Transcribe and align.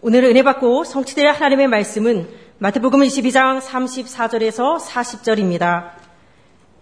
오늘 0.00 0.22
은혜 0.22 0.44
받고 0.44 0.84
성취될 0.84 1.26
하나님의 1.26 1.66
말씀은 1.66 2.28
마태복음 2.58 3.00
22장 3.00 3.60
34절에서 3.60 4.78
40절입니다. 4.78 5.90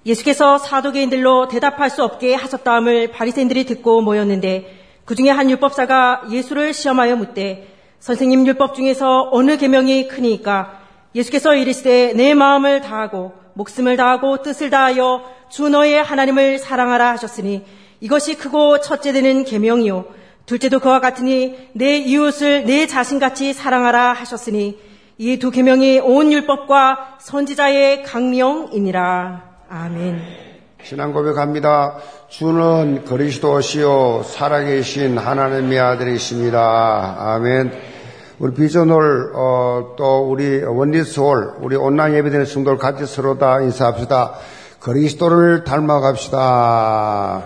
예수께서 0.04 0.58
사도계인들로 0.58 1.48
대답할 1.48 1.88
수 1.88 2.04
없게 2.04 2.34
하셨다함을 2.34 3.12
바리새인들이 3.12 3.64
듣고 3.64 4.02
모였는데 4.02 4.70
그 5.06 5.14
중에 5.14 5.30
한 5.30 5.48
율법사가 5.48 6.24
예수를 6.30 6.74
시험하여 6.74 7.16
묻되 7.16 7.74
선생님 8.00 8.46
율법 8.48 8.74
중에서 8.74 9.30
어느 9.32 9.56
계명이 9.56 10.08
크니까 10.08 10.82
예수께서 11.14 11.54
이르시되 11.54 12.12
내 12.12 12.34
마음을 12.34 12.82
다하고 12.82 13.32
목숨을 13.54 13.96
다하고 13.96 14.42
뜻을 14.42 14.68
다하여 14.68 15.24
주 15.48 15.70
너의 15.70 16.02
하나님을 16.02 16.58
사랑하라 16.58 17.12
하셨으니 17.12 17.64
이것이 18.00 18.34
크고 18.34 18.82
첫째 18.82 19.12
되는 19.12 19.44
계명이요 19.44 20.04
둘째도 20.46 20.80
그와 20.80 21.00
같으니 21.00 21.56
내 21.72 21.98
이웃을 21.98 22.64
내 22.64 22.86
자신같이 22.86 23.52
사랑하라 23.52 24.12
하셨으니 24.12 24.78
이 25.18 25.38
두 25.38 25.50
계명이 25.50 26.00
온 26.00 26.30
율법과 26.30 27.16
선지자의 27.20 28.02
강명이니라. 28.02 29.42
아멘. 29.68 30.20
신앙 30.82 31.12
고백합니다. 31.12 31.96
주는 32.28 33.02
그리스도시요 33.04 34.22
살아계신 34.24 35.18
하나님의 35.18 35.80
아들이십니다. 35.80 37.16
아멘. 37.18 37.72
우리 38.38 38.54
비전홀 38.54 39.32
어, 39.34 39.94
또 39.96 40.28
우리 40.30 40.62
원리스홀 40.62 41.54
우리 41.62 41.76
온라인 41.76 42.14
예배드리는 42.14 42.44
성도를 42.44 42.78
같이 42.78 43.06
서로 43.06 43.38
다 43.38 43.60
인사합시다. 43.62 44.34
그리스도를 44.80 45.64
닮아갑시다. 45.64 47.42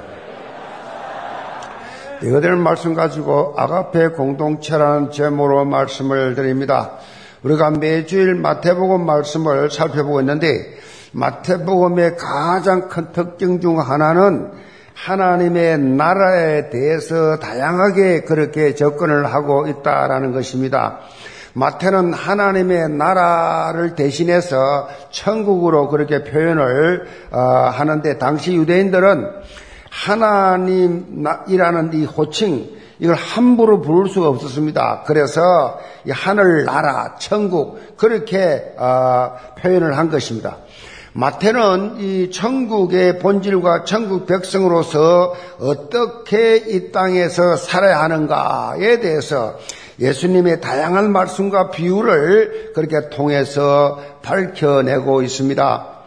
이거들 2.23 2.55
말씀 2.57 2.93
가지고 2.93 3.55
아가페 3.57 4.09
공동체라는 4.09 5.11
제목으로 5.11 5.65
말씀을 5.65 6.35
드립니다. 6.35 6.99
우리가 7.43 7.71
매주일 7.71 8.35
마태복음 8.35 9.07
말씀을 9.07 9.71
살펴보고 9.71 10.21
있는데 10.21 10.49
마태복음의 11.13 12.19
가장 12.19 12.89
큰 12.89 13.13
특징 13.13 13.61
중 13.61 13.81
하나는 13.81 14.51
하나님의 14.95 15.79
나라에 15.79 16.69
대해서 16.69 17.39
다양하게 17.39 18.21
그렇게 18.21 18.75
접근을 18.75 19.25
하고 19.33 19.67
있다라는 19.67 20.33
것입니다. 20.33 20.99
마태는 21.55 22.13
하나님의 22.13 22.91
나라를 22.91 23.95
대신해서 23.95 24.89
천국으로 25.11 25.89
그렇게 25.89 26.23
표현을 26.23 27.07
어, 27.31 27.39
하는데 27.41 28.19
당시 28.19 28.55
유대인들은 28.55 29.27
하나님이라는 29.91 31.91
이 31.95 32.05
호칭 32.05 32.79
이걸 33.01 33.17
함부로 33.17 33.81
부를 33.81 34.09
수가 34.09 34.29
없었습니다. 34.29 35.03
그래서 35.07 35.81
하늘 36.09 36.65
나라 36.65 37.17
천국 37.19 37.97
그렇게 37.97 38.75
어, 38.79 39.33
표현을 39.59 39.99
한 39.99 40.11
것입니다. 40.11 40.59
마태는 41.13 41.97
이 41.99 42.31
천국의 42.31 43.19
본질과 43.19 43.85
천국 43.85 44.27
백성으로서 44.27 45.35
어떻게 45.59 46.57
이 46.57 46.93
땅에서 46.93 47.57
살아야 47.57 48.01
하는가에 48.03 49.01
대해서 49.01 49.59
예수님의 49.99 50.61
다양한 50.61 51.11
말씀과 51.11 51.71
비유를 51.71 52.73
그렇게 52.75 53.11
통해서 53.11 53.99
밝혀내고 54.23 55.23
있습니다. 55.23 56.00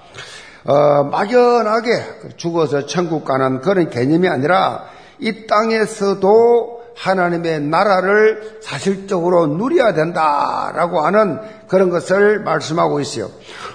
어, 0.66 1.03
막연하게 1.03 2.36
죽어서 2.38 2.86
천국 2.86 3.25
가는 3.25 3.61
그런 3.61 3.89
개념이 3.89 4.28
아니라 4.28 4.86
이 5.20 5.45
땅에서도 5.45 6.83
하나님의 6.95 7.61
나라를 7.61 8.59
사실적으로 8.61 9.47
누려야 9.47 9.94
된다라고 9.94 11.02
하는 11.02 11.39
그런 11.67 11.89
것을 11.89 12.39
말씀하고 12.42 13.00
있어요. 13.00 13.30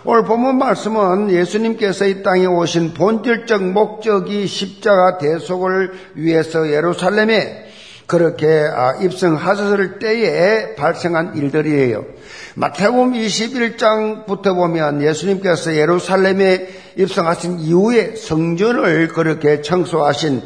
오늘 0.05 0.25
본문 0.25 0.57
말씀은 0.57 1.31
예수님께서 1.31 2.07
이 2.07 2.23
땅에 2.23 2.47
오신 2.47 2.95
본질적 2.95 3.63
목적이 3.65 4.47
십자가 4.47 5.19
대속을 5.19 5.93
위해서 6.15 6.71
예루살렘에 6.71 7.68
그렇게 8.09 8.47
아, 8.75 8.95
입성하셨을 8.95 9.99
때에 9.99 10.75
발생한 10.77 11.37
일들이에요. 11.37 12.07
마태복음 12.55 13.13
21장부터 13.13 14.55
보면 14.55 15.03
예수님께서 15.03 15.77
예루살렘에 15.77 16.69
입성하신 16.97 17.61
이후에 17.61 18.17
성전을 18.17 19.09
그렇게 19.09 19.61
청소하신 19.61 20.43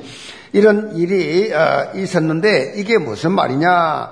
이런 0.52 0.96
일이 0.96 1.54
어, 1.54 1.92
있었는데 1.94 2.74
이게 2.76 2.98
무슨 2.98 3.30
말이냐? 3.30 4.10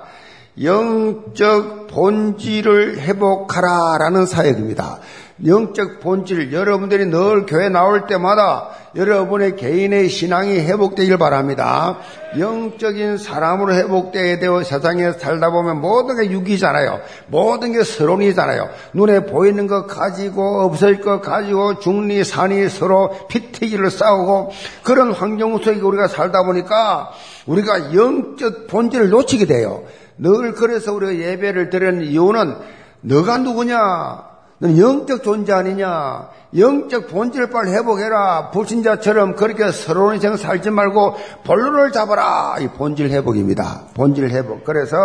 영적 0.63 1.87
본질을 1.87 2.99
회복하라라는 2.99 4.25
사역입니다. 4.27 4.99
영적 5.45 5.99
본질, 6.01 6.53
여러분들이 6.53 7.05
늘 7.05 7.45
교회 7.45 7.69
나올 7.69 8.05
때마다 8.05 8.69
여러분의 8.95 9.55
개인의 9.55 10.09
신앙이 10.09 10.59
회복되길 10.59 11.17
바랍니다. 11.17 11.97
영적인 12.37 13.17
사람으로 13.17 13.73
회복되어야 13.73 14.39
되고 14.39 14.63
세상에 14.63 15.13
살다 15.13 15.49
보면 15.49 15.81
모든 15.81 16.17
게 16.17 16.29
육이잖아요. 16.29 16.99
모든 17.27 17.71
게 17.71 17.83
서론이잖아요. 17.83 18.69
눈에 18.93 19.25
보이는 19.25 19.65
것 19.67 19.87
가지고 19.87 20.61
없을 20.61 21.01
것 21.01 21.21
가지고 21.21 21.79
중리, 21.79 22.23
산이 22.23 22.69
서로 22.69 23.27
피튀기를 23.27 23.89
싸우고 23.89 24.51
그런 24.83 25.11
환경 25.11 25.57
속에 25.57 25.79
우리가 25.79 26.07
살다 26.07 26.43
보니까 26.43 27.11
우리가 27.47 27.95
영적 27.95 28.67
본질을 28.67 29.09
놓치게 29.09 29.45
돼요. 29.45 29.83
늘 30.17 30.53
그래서 30.53 30.93
우리가 30.93 31.15
예배를 31.15 31.69
드리는 31.71 32.03
이유는 32.03 32.55
너가 33.01 33.37
누구냐? 33.39 34.30
너는 34.61 34.77
영적 34.77 35.23
존재 35.23 35.53
아니냐? 35.53 36.29
영적 36.55 37.07
본질을 37.07 37.49
빨리 37.49 37.71
회복해라. 37.71 38.51
불신자처럼 38.51 39.35
그렇게 39.35 39.71
서론이생 39.71 40.37
살지 40.37 40.69
말고 40.69 41.15
본론을 41.43 41.91
잡아라. 41.91 42.57
이 42.59 42.67
본질 42.67 43.09
회복입니다. 43.09 43.85
본질 43.95 44.29
회복. 44.29 44.63
그래서 44.63 44.97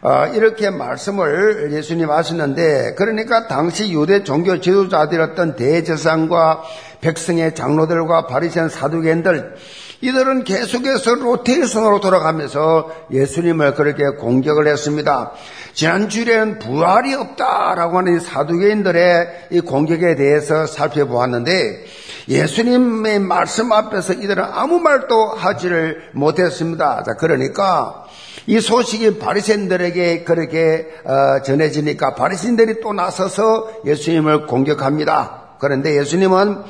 어, 0.00 0.26
이렇게 0.34 0.70
말씀을 0.70 1.72
예수님 1.72 2.10
하셨는데 2.10 2.94
그러니까 2.94 3.48
당시 3.48 3.92
유대 3.92 4.24
종교 4.24 4.58
지도자들이었던 4.58 5.56
대제사장과 5.56 6.62
백성의 7.02 7.54
장로들과 7.54 8.26
바리새인 8.26 8.70
사두개인들 8.70 9.56
이들은 10.04 10.44
계속해서 10.44 11.14
로테이션으로 11.14 12.00
돌아가면서 12.00 12.90
예수님을 13.10 13.74
그렇게 13.74 14.04
공격을 14.18 14.66
했습니다. 14.68 15.32
지난주에는 15.72 16.58
부활이 16.58 17.14
없다라고 17.14 17.98
하는 17.98 18.20
사두개인들의 18.20 19.46
이 19.52 19.60
공격에 19.60 20.14
대해서 20.14 20.66
살펴보았는데 20.66 21.86
예수님의 22.28 23.20
말씀 23.20 23.72
앞에서 23.72 24.12
이들은 24.12 24.44
아무 24.44 24.78
말도 24.78 25.28
하지를 25.28 26.10
못했습니다. 26.12 27.02
자, 27.02 27.14
그러니까 27.14 28.04
이 28.46 28.60
소식이 28.60 29.18
바리새인들에게 29.18 30.24
그렇게 30.24 30.86
어, 31.04 31.40
전해지니까 31.42 32.14
바리새인들이 32.14 32.80
또 32.82 32.92
나서서 32.92 33.80
예수님을 33.86 34.46
공격합니다. 34.46 35.56
그런데 35.60 35.96
예수님은 35.96 36.62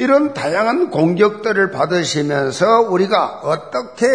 이런 0.00 0.32
다양한 0.32 0.88
공격들을 0.88 1.72
받으시면서 1.72 2.88
우리가 2.88 3.40
어떻게 3.42 4.06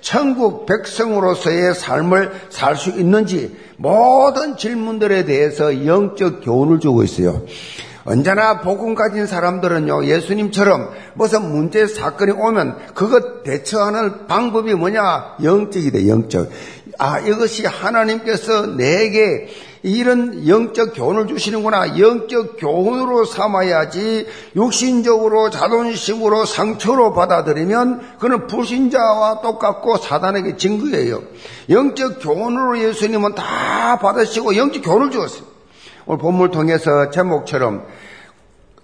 천국 0.00 0.64
백성으로서의 0.64 1.74
삶을 1.74 2.30
살 2.50 2.76
수 2.76 2.90
있는지 2.90 3.56
모든 3.76 4.56
질문들에 4.56 5.24
대해서 5.24 5.86
영적 5.86 6.44
교훈을 6.44 6.78
주고 6.78 7.02
있어요. 7.02 7.42
언제나 8.04 8.60
복음 8.60 8.94
가진 8.94 9.26
사람들은요, 9.26 10.04
예수님처럼 10.04 10.90
무슨 11.14 11.50
문제, 11.50 11.88
사건이 11.88 12.30
오면 12.30 12.94
그것 12.94 13.42
대처하는 13.42 14.28
방법이 14.28 14.74
뭐냐? 14.74 15.38
영적이다, 15.42 16.06
영적. 16.06 16.48
아, 16.98 17.18
이것이 17.18 17.66
하나님께서 17.66 18.76
내게 18.76 19.48
이런 19.84 20.48
영적 20.48 20.94
교훈을 20.94 21.26
주시는구나. 21.26 21.98
영적 21.98 22.56
교훈으로 22.58 23.26
삼아야지 23.26 24.26
육신적으로 24.56 25.50
자존심으로 25.50 26.46
상처로 26.46 27.12
받아들이면 27.12 28.16
그는 28.18 28.46
불신자와 28.46 29.42
똑같고 29.42 29.98
사단에게 29.98 30.56
증거예요. 30.56 31.22
영적 31.68 32.22
교훈으로 32.22 32.78
예수님은 32.78 33.34
다 33.34 33.98
받으시고 33.98 34.56
영적 34.56 34.82
교훈을 34.82 35.10
주었어요. 35.10 35.42
오늘 36.06 36.18
본문을 36.18 36.50
통해서 36.50 37.10
제목처럼 37.10 37.84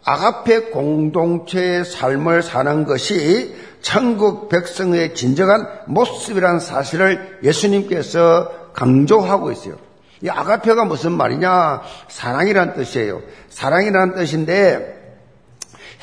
아가페 0.05 0.71
공동체의 0.71 1.87
삶을 1.87 2.43
사는 2.43 2.85
것이 2.85 3.55
천국 3.81 4.51
백성의 4.51 5.15
진정한 5.15 5.67
모습이라는 5.87 6.61
사실을 6.61 7.39
예수님께서 7.43 8.51
강조하고 8.75 9.51
있어요. 9.51 9.90
이 10.23 10.29
아가페가 10.29 10.85
무슨 10.85 11.13
말이냐? 11.13 11.83
사랑이란 12.09 12.75
뜻이에요. 12.75 13.23
사랑이란 13.49 14.15
뜻인데 14.15 14.99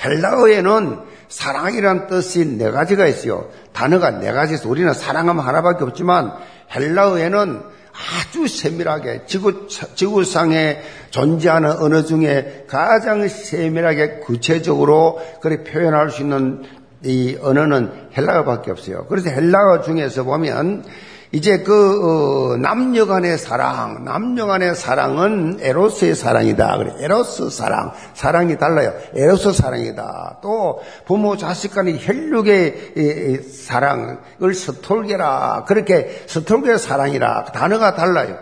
헬라어에는 0.03 0.99
사랑이란 1.29 2.07
뜻이 2.07 2.45
네 2.45 2.71
가지가 2.71 3.05
있어요. 3.07 3.49
단어가 3.73 4.11
네 4.11 4.31
가지 4.31 4.55
있어요. 4.55 4.69
우리는 4.69 4.91
사랑하면 4.93 5.45
하나밖에 5.45 5.83
없지만 5.83 6.33
헬라어에는 6.75 7.77
아주 7.97 8.47
세밀하게 8.47 9.23
지구, 9.25 9.67
지구상에 9.67 10.81
존재하는 11.09 11.71
언어 11.71 12.03
중에 12.03 12.65
가장 12.67 13.27
세밀하게 13.27 14.19
구체적으로 14.19 15.19
그렇게 15.41 15.63
표현할 15.63 16.11
수 16.11 16.21
있는 16.21 16.63
이 17.03 17.37
언어는 17.41 18.09
헬라어밖에 18.15 18.71
없어요. 18.71 19.05
그래서 19.09 19.29
헬라어 19.29 19.81
중에서 19.81 20.23
보면 20.23 20.85
이제 21.31 21.59
그 21.59 22.53
어, 22.53 22.57
남녀 22.57 23.05
간의 23.05 23.37
사랑, 23.37 24.05
남녀 24.05 24.45
간의 24.45 24.75
사랑은 24.75 25.57
에로스의 25.59 26.15
사랑이다. 26.15 26.77
그래 26.77 26.93
에로스 26.99 27.49
사랑, 27.49 27.91
사랑이 28.13 28.57
달라요. 28.57 28.93
에로스 29.13 29.51
사랑이다. 29.51 30.39
또 30.41 30.81
부모 31.05 31.35
자식 31.35 31.73
간의 31.73 31.99
혈육의 31.99 33.43
사랑을 33.43 34.53
스톨게라. 34.53 35.65
그렇게 35.67 36.23
스톨게 36.27 36.77
사랑이라 36.77 37.45
단어가 37.45 37.95
달라요. 37.95 38.37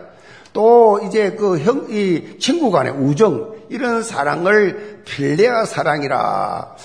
또 0.52 1.00
이제 1.04 1.32
그 1.32 1.58
형, 1.58 1.86
이 1.90 2.38
친구 2.38 2.70
간의 2.70 2.92
우정 2.92 3.56
이런 3.68 4.02
사랑을 4.02 5.02
필레아 5.04 5.64
사랑이라. 5.64 6.76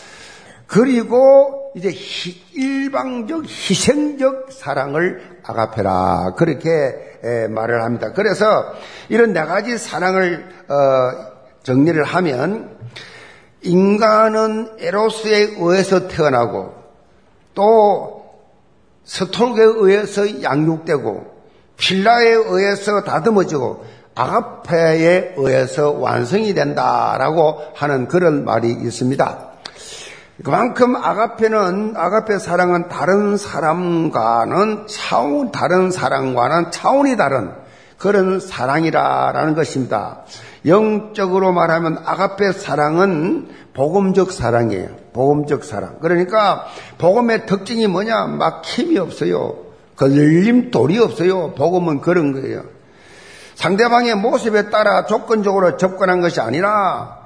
그리고 0.65 1.71
이제 1.75 1.93
일방적 2.53 3.45
희생적 3.45 4.51
사랑을 4.51 5.30
아가페라 5.43 6.33
그렇게 6.37 7.47
말을 7.49 7.83
합니다. 7.83 8.11
그래서 8.13 8.45
이런 9.09 9.33
네 9.33 9.43
가지 9.43 9.77
사랑을 9.77 10.45
어, 10.67 11.31
정리를 11.63 12.03
하면 12.03 12.77
인간은 13.61 14.77
에로스에 14.79 15.55
의해서 15.59 16.07
태어나고 16.07 16.73
또 17.53 18.25
스톨게에 19.03 19.65
의해서 19.65 20.41
양육되고 20.41 21.31
필라에 21.77 22.29
의해서 22.29 23.03
다듬어지고 23.03 23.85
아가페에 24.15 25.33
의해서 25.37 25.91
완성이 25.91 26.53
된다라고 26.53 27.59
하는 27.75 28.07
그런 28.07 28.45
말이 28.45 28.69
있습니다. 28.69 29.50
그만큼 30.43 30.95
아가페는 30.95 31.93
아가페 31.95 32.39
사랑은 32.39 32.89
다른 32.89 33.37
사람과는 33.37 34.87
차원 34.87 35.51
다른 35.51 35.91
사랑과는 35.91 36.71
차원이 36.71 37.15
다른 37.17 37.51
그런 37.97 38.39
사랑이라라는 38.39 39.53
것입니다. 39.53 40.21
영적으로 40.65 41.51
말하면 41.51 41.99
아가페 42.03 42.51
사랑은 42.53 43.49
복음적 43.73 44.31
사랑이에요. 44.31 44.89
복음적 45.13 45.63
사랑. 45.63 45.99
그러니까 46.01 46.65
복음의 46.97 47.45
특징이 47.45 47.87
뭐냐? 47.87 48.25
막힘이 48.25 48.97
없어요. 48.97 49.55
걸림 49.95 50.71
돌이 50.71 50.97
없어요. 50.97 51.53
복음은 51.53 52.01
그런 52.01 52.31
거예요. 52.31 52.63
상대방의 53.55 54.15
모습에 54.15 54.71
따라 54.71 55.05
조건적으로 55.05 55.77
접근한 55.77 56.21
것이 56.21 56.41
아니라 56.41 57.20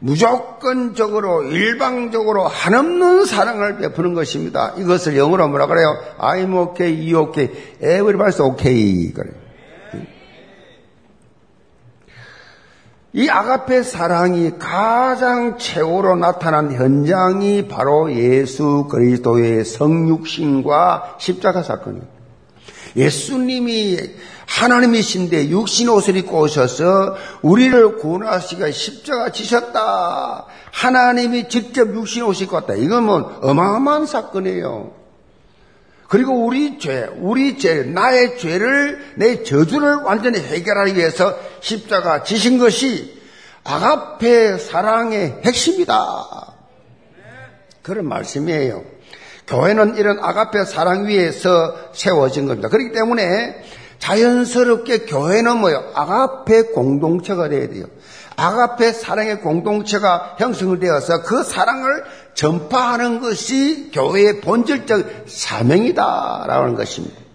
무조건적으로 0.00 1.44
일방적으로 1.44 2.46
한없는 2.46 3.24
사랑을 3.24 3.78
베푸는 3.78 4.14
것입니다. 4.14 4.74
이것을 4.76 5.16
영어로 5.16 5.48
뭐라 5.48 5.66
그래요? 5.66 5.96
I'm 6.18 6.54
okay, 6.54 7.12
you 7.12 7.28
okay, 7.28 7.52
everybody's 7.80 8.40
okay. 8.40 9.12
이 13.12 13.30
아가페 13.30 13.82
사랑이 13.82 14.58
가장 14.58 15.56
최고로 15.56 16.16
나타난 16.16 16.70
현장이 16.70 17.66
바로 17.66 18.12
예수 18.12 18.88
그리스도의 18.90 19.64
성육신과 19.64 21.16
십자가 21.18 21.62
사건입니다. 21.62 22.15
예수님이 22.96 23.98
하나님이신데 24.46 25.50
육신 25.50 25.88
옷을 25.88 26.16
입고 26.16 26.40
오셔서 26.40 27.16
우리를 27.42 27.96
구원하시기가 27.96 28.70
십자가 28.70 29.30
지셨다. 29.30 30.46
하나님이 30.72 31.48
직접 31.48 31.94
육신 31.94 32.22
옷을 32.22 32.44
입고 32.44 32.56
왔다. 32.56 32.74
이건 32.74 33.04
뭐 33.04 33.38
어마어마한 33.42 34.06
사건이에요. 34.06 34.94
그리고 36.08 36.46
우리 36.46 36.78
죄, 36.78 37.08
우리 37.18 37.58
죄, 37.58 37.82
나의 37.82 38.38
죄를, 38.38 39.14
내 39.16 39.42
저주를 39.42 39.96
완전히 39.96 40.38
해결하기 40.38 40.96
위해서 40.96 41.36
십자가 41.60 42.22
지신 42.22 42.58
것이 42.58 43.20
아가페 43.64 44.58
사랑의 44.58 45.40
핵심이다. 45.44 46.54
그런 47.82 48.06
말씀이에요. 48.06 48.95
교회는 49.46 49.96
이런 49.96 50.18
아가페 50.20 50.64
사랑 50.64 51.06
위에서 51.06 51.74
세워진 51.92 52.46
겁니다. 52.46 52.68
그렇기 52.68 52.92
때문에 52.92 53.62
자연스럽게 53.98 55.06
교회는 55.06 55.58
뭐요? 55.58 55.92
아가페 55.94 56.62
공동체가 56.72 57.48
돼야 57.48 57.68
돼요. 57.68 57.86
아가페 58.36 58.92
사랑의 58.92 59.40
공동체가 59.40 60.36
형성을 60.38 60.78
되어서 60.78 61.22
그 61.22 61.42
사랑을 61.42 62.04
전파하는 62.34 63.20
것이 63.20 63.90
교회의 63.92 64.40
본질적 64.42 65.24
사명이다라는 65.26 66.74
것입니다. 66.74 67.25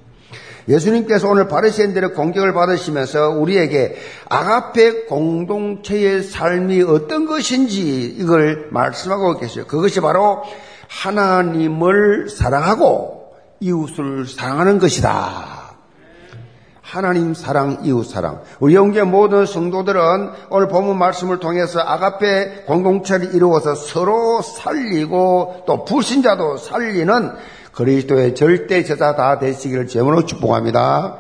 예수님께서 0.72 1.30
오늘 1.30 1.48
바리새인들의 1.48 2.14
공격을 2.14 2.54
받으시면서 2.54 3.30
우리에게 3.30 3.96
아가페 4.30 5.06
공동체의 5.06 6.24
삶이 6.24 6.84
어떤 6.84 7.26
것인지 7.26 8.04
이걸 8.18 8.68
말씀하고 8.72 9.38
계세요. 9.38 9.66
그것이 9.68 10.02
바로 10.02 10.44
하나님을 10.88 12.30
사랑하고 12.30 13.34
이웃을 13.60 14.26
사랑하는 14.28 14.80
것이다. 14.80 15.62
하나님 16.92 17.34
사랑, 17.34 17.80
이웃 17.84 18.04
사랑. 18.04 18.42
우리 18.60 18.76
영계 18.76 19.04
모든 19.04 19.46
성도들은 19.46 20.02
오늘 20.50 20.68
본문 20.68 20.98
말씀을 20.98 21.40
통해서 21.40 21.80
아가페 21.80 22.64
공동체를 22.66 23.34
이루어서 23.34 23.76
서로 23.76 24.42
살리고 24.42 25.64
또 25.66 25.86
불신자도 25.86 26.58
살리는 26.58 27.32
그리스도의 27.74 28.36
절대 28.36 28.84
제자 28.84 29.16
다 29.16 29.40
되시기를 29.40 29.88
제문으로 29.88 30.26
축복합니다. 30.26 31.20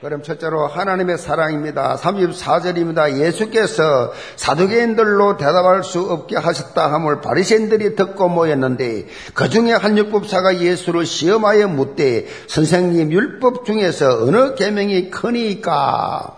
그럼 0.00 0.22
첫째로 0.22 0.68
하나님의 0.68 1.18
사랑입니다. 1.18 1.96
34절입니다. 1.96 3.18
예수께서 3.18 4.12
사두개인들로 4.36 5.36
대답할 5.36 5.82
수 5.82 6.00
없게 6.02 6.36
하셨다 6.36 6.92
함을 6.92 7.20
바리새인들이 7.20 7.96
듣고 7.96 8.28
모였는데 8.28 9.06
그 9.34 9.48
중에 9.48 9.72
한 9.72 9.98
율법사가 9.98 10.60
예수를 10.60 11.04
시험하여 11.04 11.66
묻되 11.66 12.26
선생님 12.46 13.10
율법 13.10 13.64
중에서 13.64 14.22
어느 14.22 14.54
계명이 14.54 15.10
크니까 15.10 16.36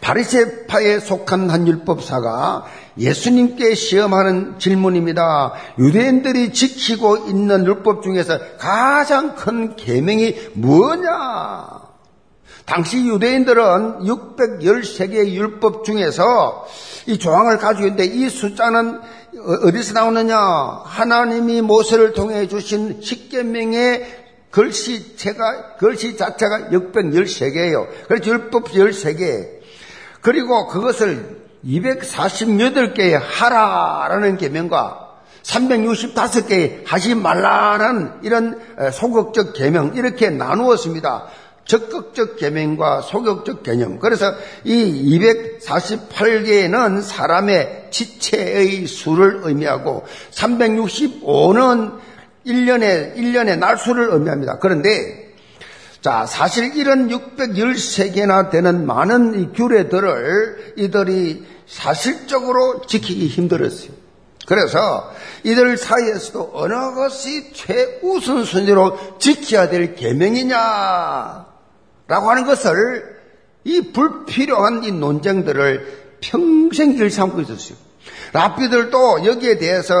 바리새파에 0.00 1.00
속한 1.00 1.50
한 1.50 1.68
율법사가 1.68 2.64
예수님께 2.98 3.74
시험하는 3.74 4.58
질문입니다. 4.58 5.52
유대인들이 5.78 6.52
지키고 6.52 7.28
있는 7.28 7.66
율법 7.66 8.02
중에서 8.02 8.38
가장 8.58 9.34
큰 9.34 9.76
계명이 9.76 10.52
뭐냐? 10.54 11.86
당시 12.64 13.06
유대인들은 13.06 14.00
613개의 14.00 15.34
율법 15.34 15.84
중에서 15.84 16.66
이 17.06 17.18
조항을 17.18 17.58
가지고 17.58 17.88
있는데 17.88 18.04
이 18.06 18.28
숫자는 18.28 19.00
어디서 19.64 19.92
나오느냐? 19.92 20.36
하나님이 20.84 21.60
모세를 21.60 22.12
통해 22.12 22.48
주신 22.48 23.00
십계명의 23.00 24.24
글씨체가 24.50 25.76
글씨 25.76 26.16
자체가 26.16 26.70
613개예요. 26.70 27.86
그래서 28.08 28.30
율법 28.30 28.70
13개. 28.70 29.48
그리고 30.22 30.66
그것을 30.66 31.45
248개의 31.66 33.20
하라라는 33.20 34.36
계명과 34.36 35.06
365개의 35.42 36.84
하지 36.84 37.14
말라라는 37.14 38.12
이런 38.22 38.60
소극적 38.92 39.54
계명 39.54 39.92
이렇게 39.94 40.30
나누었습니다. 40.30 41.26
적극적 41.64 42.36
개명과 42.36 43.02
소극적 43.02 43.62
개념. 43.62 43.98
그래서 43.98 44.32
이 44.64 45.18
248개는 45.60 47.02
사람의 47.02 47.88
지체의 47.90 48.86
수를 48.86 49.40
의미하고 49.42 50.04
365는 50.30 51.98
1년의, 52.46 53.16
1년의 53.16 53.58
날수를 53.58 54.10
의미합니다. 54.12 54.58
그런데 54.60 55.26
자, 56.00 56.24
사실 56.24 56.76
이런 56.76 57.08
613개나 57.08 58.50
되는 58.50 58.86
많은 58.86 59.40
이 59.40 59.52
규례들을 59.52 60.74
이들이 60.76 61.55
사실적으로 61.66 62.82
지키기 62.86 63.28
힘들었어요. 63.28 63.90
그래서 64.46 65.12
이들 65.42 65.76
사이에서도 65.76 66.52
어느 66.54 66.94
것이 66.94 67.52
최우선 67.52 68.44
순위로 68.44 69.18
지켜야 69.18 69.68
될 69.68 69.96
계명이냐 69.96 71.46
라고 72.06 72.30
하는 72.30 72.46
것을 72.46 73.16
이 73.64 73.92
불필요한 73.92 74.84
이 74.84 74.92
논쟁들을 74.92 76.18
평생 76.20 76.92
일삼고 76.92 77.40
있었어요. 77.40 77.76
랍비들도 78.32 79.26
여기에 79.26 79.58
대해서 79.58 79.94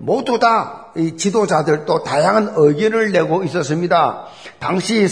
모두 0.00 0.38
다 0.38 0.80
이 0.96 1.16
지도자들 1.16 1.84
또 1.84 2.02
다양한 2.02 2.54
의견을 2.56 3.12
내고 3.12 3.44
있었습니다. 3.44 4.26
당시 4.58 5.06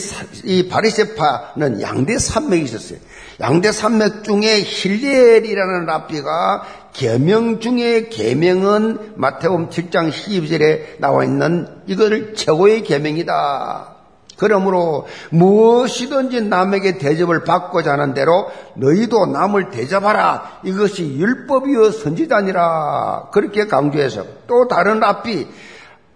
이 0.44 0.68
바리세파는 0.68 1.80
양대 1.80 2.18
산맥이 2.18 2.64
있었어요. 2.64 2.98
양대 3.40 3.70
산맥 3.70 4.24
중에 4.24 4.62
힐리엘이라는 4.62 5.86
랍비가 5.86 6.62
계명 6.92 7.60
중에 7.60 8.08
계명은 8.08 9.12
마태복음 9.14 9.68
7장 9.70 10.10
12절에 10.10 10.98
나와 10.98 11.24
있는 11.24 11.68
이거를 11.86 12.34
최고의 12.34 12.82
계명이다. 12.82 13.97
그러므로 14.38 15.06
무엇이든지 15.30 16.42
남에게 16.42 16.96
대접을 16.98 17.42
받고자 17.42 17.92
하는 17.92 18.14
대로 18.14 18.50
너희도 18.76 19.26
남을 19.26 19.70
대접하라. 19.70 20.60
이것이 20.62 21.16
율법이여 21.18 21.90
선지자니라. 21.90 23.30
그렇게 23.32 23.66
강조해서 23.66 24.24
또 24.46 24.68
다른 24.68 25.02
앞이 25.02 25.48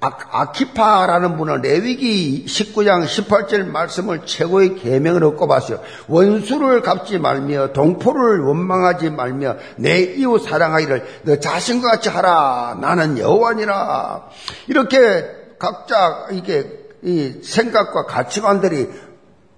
아 0.05 0.51
키파라는 0.51 1.37
분은 1.37 1.63
레위기 1.63 2.45
19장 2.49 3.05
18절 3.05 3.67
말씀을 3.67 4.23
최고의 4.25 4.77
계명으로 4.77 5.37
꼽았어요. 5.37 5.81
원수를 6.09 6.83
갚지 6.83 7.19
말며 7.19 7.73
동포를 7.73 8.41
원망하지 8.41 9.11
말며 9.11 9.57
내 9.77 10.01
이웃 10.01 10.39
사랑하기를 10.39 11.21
너 11.23 11.37
자신과 11.37 11.91
같이 11.91 12.09
하라. 12.09 12.79
나는 12.81 13.19
여호와니라. 13.19 14.29
이렇게 14.67 15.43
각자 15.57 16.27
이게 16.33 16.82
이 17.03 17.41
생각과 17.43 18.07
가치관들이 18.07 18.89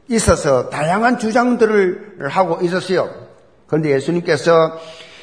있어서 0.09 0.71
다양한 0.71 1.19
주장들을 1.19 2.29
하고 2.29 2.59
있었어요. 2.63 3.11
그런데 3.67 3.91
예수님께서 3.91 4.79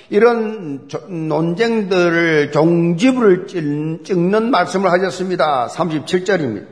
이런 0.10 0.90
논쟁들을 1.08 2.52
종집을 2.52 3.48
찍는 3.48 4.52
말씀을 4.52 4.92
하셨습니다. 4.92 5.68
37절입니다. 5.68 6.66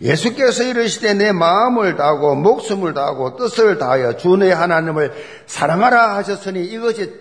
예수께서 0.00 0.64
이르시되 0.64 1.14
내 1.14 1.32
마음을 1.32 1.96
다하고 1.96 2.34
목숨을 2.36 2.94
다하고 2.94 3.36
뜻을 3.36 3.78
다하여 3.78 4.16
주의 4.16 4.52
하나님을 4.52 5.12
사랑하라 5.46 6.16
하셨으니 6.16 6.64
이것이 6.64 7.12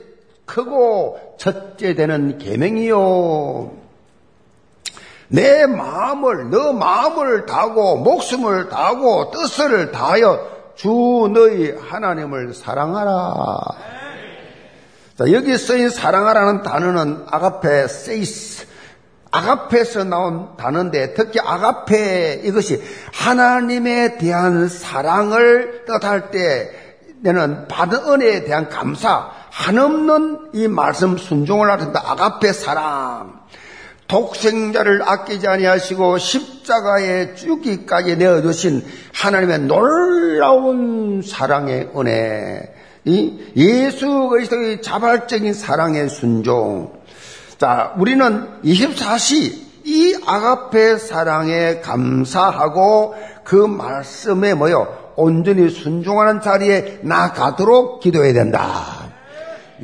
크고 0.45 1.35
첫째 1.37 1.95
되는 1.95 2.37
계명이요. 2.37 3.86
내 5.29 5.65
마음을 5.65 6.49
너 6.49 6.73
마음을 6.73 7.45
다하고 7.45 7.97
목숨을 7.97 8.69
다하고 8.69 9.31
뜻을 9.31 9.91
다하여 9.91 10.57
주 10.75 10.89
너희 11.33 11.71
하나님을 11.71 12.53
사랑하라. 12.53 13.33
자, 15.17 15.31
여기 15.31 15.57
쓰인 15.57 15.89
사랑하라는 15.89 16.61
단어는 16.61 17.25
아가페 17.29 17.87
세이스. 17.87 18.67
아가페에서 19.31 20.03
나온 20.05 20.55
단어인데 20.57 21.13
특히 21.13 21.39
아가페 21.39 22.41
이것이 22.43 22.81
하나님에 23.13 24.17
대한 24.17 24.69
사랑을 24.69 25.85
뜻할 25.85 26.31
때는 26.31 27.67
받은 27.67 27.99
은혜에 28.07 28.45
대한 28.45 28.69
감사 28.69 29.29
한없는 29.51 30.51
이 30.53 30.67
말씀 30.67 31.17
순종을 31.17 31.69
하는다. 31.69 32.01
아가페 32.05 32.53
사랑 32.53 33.41
독생자를 34.07 35.01
아끼지 35.03 35.47
아니하시고 35.47 36.17
십자가에 36.17 37.35
죽기까지 37.35 38.15
내어주신 38.15 38.83
하나님의 39.13 39.59
놀라운 39.61 41.21
사랑의 41.21 41.89
은혜, 41.95 42.73
이 43.03 43.37
예수 43.55 44.27
그리스도의 44.29 44.81
자발적인 44.81 45.53
사랑의 45.53 46.09
순종. 46.09 46.91
자, 47.57 47.93
우리는 47.97 48.47
24시 48.63 49.67
이 49.85 50.15
아가페 50.25 50.97
사랑에 50.97 51.79
감사하고 51.79 53.15
그 53.43 53.55
말씀에 53.55 54.53
모여 54.53 55.13
온전히 55.15 55.69
순종하는 55.69 56.41
자리에 56.41 56.99
나가도록 57.01 58.01
기도해야 58.01 58.33
된다. 58.33 58.96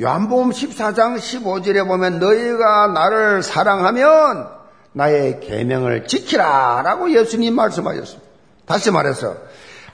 요한복음 0.00 0.50
14장 0.50 1.16
15절에 1.16 1.86
보면 1.86 2.18
너희가 2.18 2.88
나를 2.88 3.42
사랑하면 3.44 4.48
나의 4.92 5.38
계명을 5.40 6.06
지키라라고 6.06 7.12
예수님 7.12 7.54
말씀하셨습니다. 7.54 8.28
다시 8.66 8.90
말해서 8.90 9.36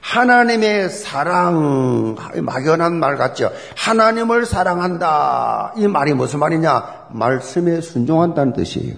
하나님의 0.01 0.89
사랑 0.89 2.15
막연한 2.41 2.95
말 2.95 3.15
같죠. 3.17 3.51
하나님을 3.77 4.47
사랑한다. 4.47 5.73
이 5.77 5.87
말이 5.87 6.13
무슨 6.13 6.39
말이냐? 6.39 7.09
말씀에 7.11 7.81
순종한다는 7.81 8.53
뜻이에요. 8.53 8.95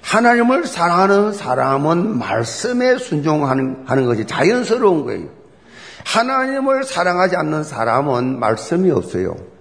하나님을 0.00 0.66
사랑하는 0.66 1.34
사람은 1.34 2.18
말씀에 2.18 2.96
순종하는 2.96 3.84
하는 3.86 4.06
것이 4.06 4.26
자연스러운 4.26 5.04
거예요. 5.04 5.28
하나님을 6.06 6.84
사랑하지 6.84 7.36
않는 7.36 7.64
사람은 7.64 8.38
말씀이 8.38 8.90
없어요. 8.90 9.53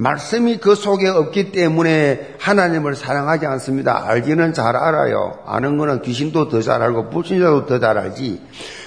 말씀이 0.00 0.56
그 0.56 0.74
속에 0.74 1.08
없기 1.08 1.52
때문에 1.52 2.36
하나님을 2.40 2.94
사랑하지 2.96 3.44
않습니다. 3.44 4.02
알기는 4.06 4.54
잘 4.54 4.74
알아요. 4.74 5.40
아는 5.44 5.76
거는 5.76 6.00
귀신도 6.00 6.48
더 6.48 6.62
잘 6.62 6.80
알고 6.82 7.10
불신자도 7.10 7.66
더 7.66 7.78
잘 7.80 7.98
알지. 7.98 8.40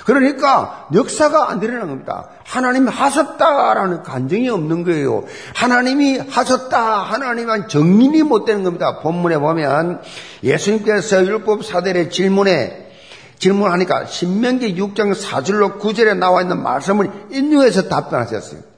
그러니까 0.05 0.87
역사가 0.93 1.51
안 1.51 1.61
일어나는 1.61 1.87
겁니다. 1.89 2.29
하나님이 2.45 2.89
하셨다라는 2.89 4.01
간정이 4.01 4.49
없는 4.49 4.83
거예요. 4.85 5.23
하나님이 5.55 6.17
하셨다. 6.17 7.03
하나님은 7.03 7.67
정인이 7.67 8.23
못 8.23 8.45
되는 8.45 8.63
겁니다. 8.63 8.99
본문에 9.01 9.37
보면 9.37 10.01
예수님께서 10.43 11.27
율법 11.27 11.63
사대의 11.63 12.09
질문에 12.09 12.91
질문하니까 13.37 14.05
신명기 14.05 14.75
6장 14.77 15.13
4절로 15.13 15.79
9절에 15.79 16.17
나와 16.17 16.41
있는 16.41 16.63
말씀을 16.63 17.11
인용해서 17.29 17.87
답변하셨어요. 17.87 18.72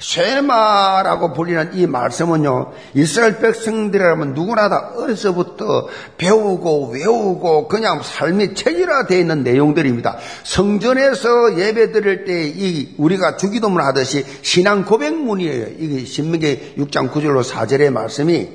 쉐마라고 0.00 1.32
불리는 1.34 1.72
이 1.74 1.86
말씀은요, 1.86 2.72
이스라엘 2.94 3.38
백성들이라면 3.38 4.34
누구나 4.34 4.68
다 4.68 4.92
어려서부터 4.96 5.88
배우고 6.16 6.88
외우고 6.88 7.68
그냥 7.68 8.02
삶이 8.02 8.54
체질화되어 8.54 9.18
있는 9.18 9.44
내용들입니다. 9.44 10.18
성전에서 10.42 11.58
예배 11.58 11.92
드릴 11.92 12.24
때 12.24 12.40
이 12.50 12.94
우리가 12.98 13.36
주기도문 13.36 13.82
하듯이 13.82 14.24
신앙 14.42 14.84
고백문이에요. 14.84 15.66
이게 15.78 16.04
신명기 16.04 16.74
6장 16.78 17.10
9절로 17.10 17.42
4절의 17.44 17.90
말씀이. 17.90 18.48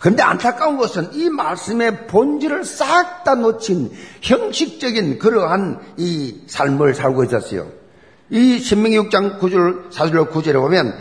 그런데 0.00 0.22
안타까운 0.22 0.76
것은 0.76 1.14
이 1.14 1.30
말씀의 1.30 2.06
본질을 2.08 2.64
싹 2.64 3.24
다 3.24 3.34
놓친 3.34 3.90
형식적인 4.20 5.18
그러한 5.18 5.80
이 5.96 6.42
삶을 6.46 6.94
살고 6.94 7.24
있었어요. 7.24 7.83
이 8.30 8.58
신명기 8.58 8.98
6장 8.98 9.38
9절, 9.38 9.90
4절로 9.90 10.30
9절에 10.30 10.54
보면 10.54 10.94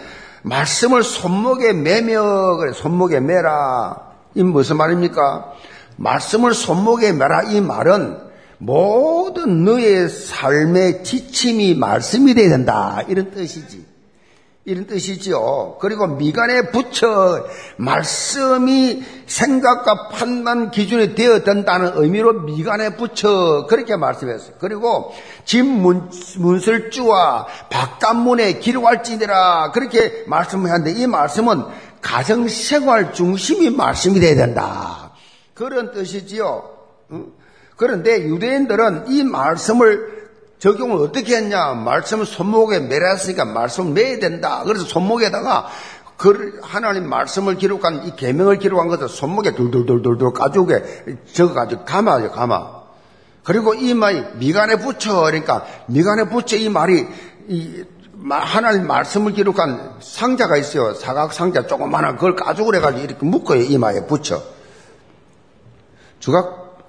말씀을 0.44 1.04
손목에 1.04 1.74
매며 1.74 2.58
그래 2.58 2.74
손목에 2.74 3.20
매라. 3.20 4.14
이 4.36 4.44
무슨 4.44 4.78
말입니까? 4.78 5.54
말씀을 5.96 6.54
손목에 6.54 7.14
매라 7.14 7.44
이 7.44 7.62
말은 7.62 8.18
모든 8.58 9.64
너의 9.64 10.10
삶의 10.10 11.04
지침이 11.04 11.76
말씀이 11.76 12.34
되어야 12.34 12.50
된다. 12.50 13.02
이런 13.08 13.32
뜻이지. 13.32 13.93
이런 14.66 14.88
뜻이지요. 14.88 15.78
그리고 15.82 16.08
미간에 16.08 16.70
붙여 16.72 17.46
말씀이 17.76 19.04
생각과 19.26 20.08
판단 20.08 20.72
기준이 20.72 21.16
되어야 21.16 21.44
된다는 21.44 21.92
의미로 21.96 22.44
미간에 22.44 22.96
붙여 22.96 23.66
그렇게 23.68 23.98
말씀했어요. 23.98 24.56
그리고 24.60 25.14
집 25.44 25.64
문, 25.66 26.10
문설주와 26.38 27.48
바깥문에 27.70 28.60
기록할지니라 28.60 29.72
그렇게 29.72 30.24
말씀하는데 30.28 30.92
이 30.92 31.08
말씀은 31.08 31.64
가정생활 32.02 33.14
중심이 33.14 33.70
말씀이 33.70 34.22
되어야 34.22 34.36
된다. 34.36 35.12
그런 35.54 35.92
뜻이지요. 35.92 36.70
그런데 37.76 38.24
유대인들은 38.24 39.10
이 39.10 39.24
말씀을 39.24 40.23
적용을 40.64 41.06
어떻게 41.06 41.36
했냐? 41.36 41.74
말씀을 41.74 42.26
손목에 42.26 42.80
매랐으니까 42.80 43.44
말씀을 43.44 43.92
매야 43.92 44.18
된다. 44.18 44.64
그래서 44.66 44.86
손목에다가 44.86 45.68
그 46.16 46.58
하나님 46.64 47.10
말씀을 47.10 47.58
기록한 47.58 48.06
이 48.06 48.16
계명을 48.16 48.60
기록한 48.60 48.88
것을 48.88 49.10
손목에 49.10 49.56
돌돌돌돌돌 49.56 50.32
가죽에 50.32 51.18
적어가지고 51.34 51.84
감아요, 51.84 52.32
감아. 52.32 52.84
그리고 53.44 53.74
이 53.74 53.94
말이 53.94 54.24
미간에 54.36 54.78
붙여. 54.78 55.24
그러니까 55.24 55.66
미간에 55.88 56.30
붙여 56.30 56.56
이 56.56 56.70
말이 56.70 57.08
이 57.50 57.84
하나님 58.30 58.88
말씀을 58.88 59.34
기록한 59.34 59.96
상자가 60.00 60.56
있어요. 60.56 60.94
사각 60.94 61.34
상자 61.34 61.68
조그마한 61.68 62.16
그걸 62.16 62.38
가죽으로 62.38 62.78
해가지고 62.78 63.04
이렇게 63.04 63.26
묶어요. 63.26 63.64
이마에 63.64 64.08
붙여. 64.08 64.42
주각 66.20 66.80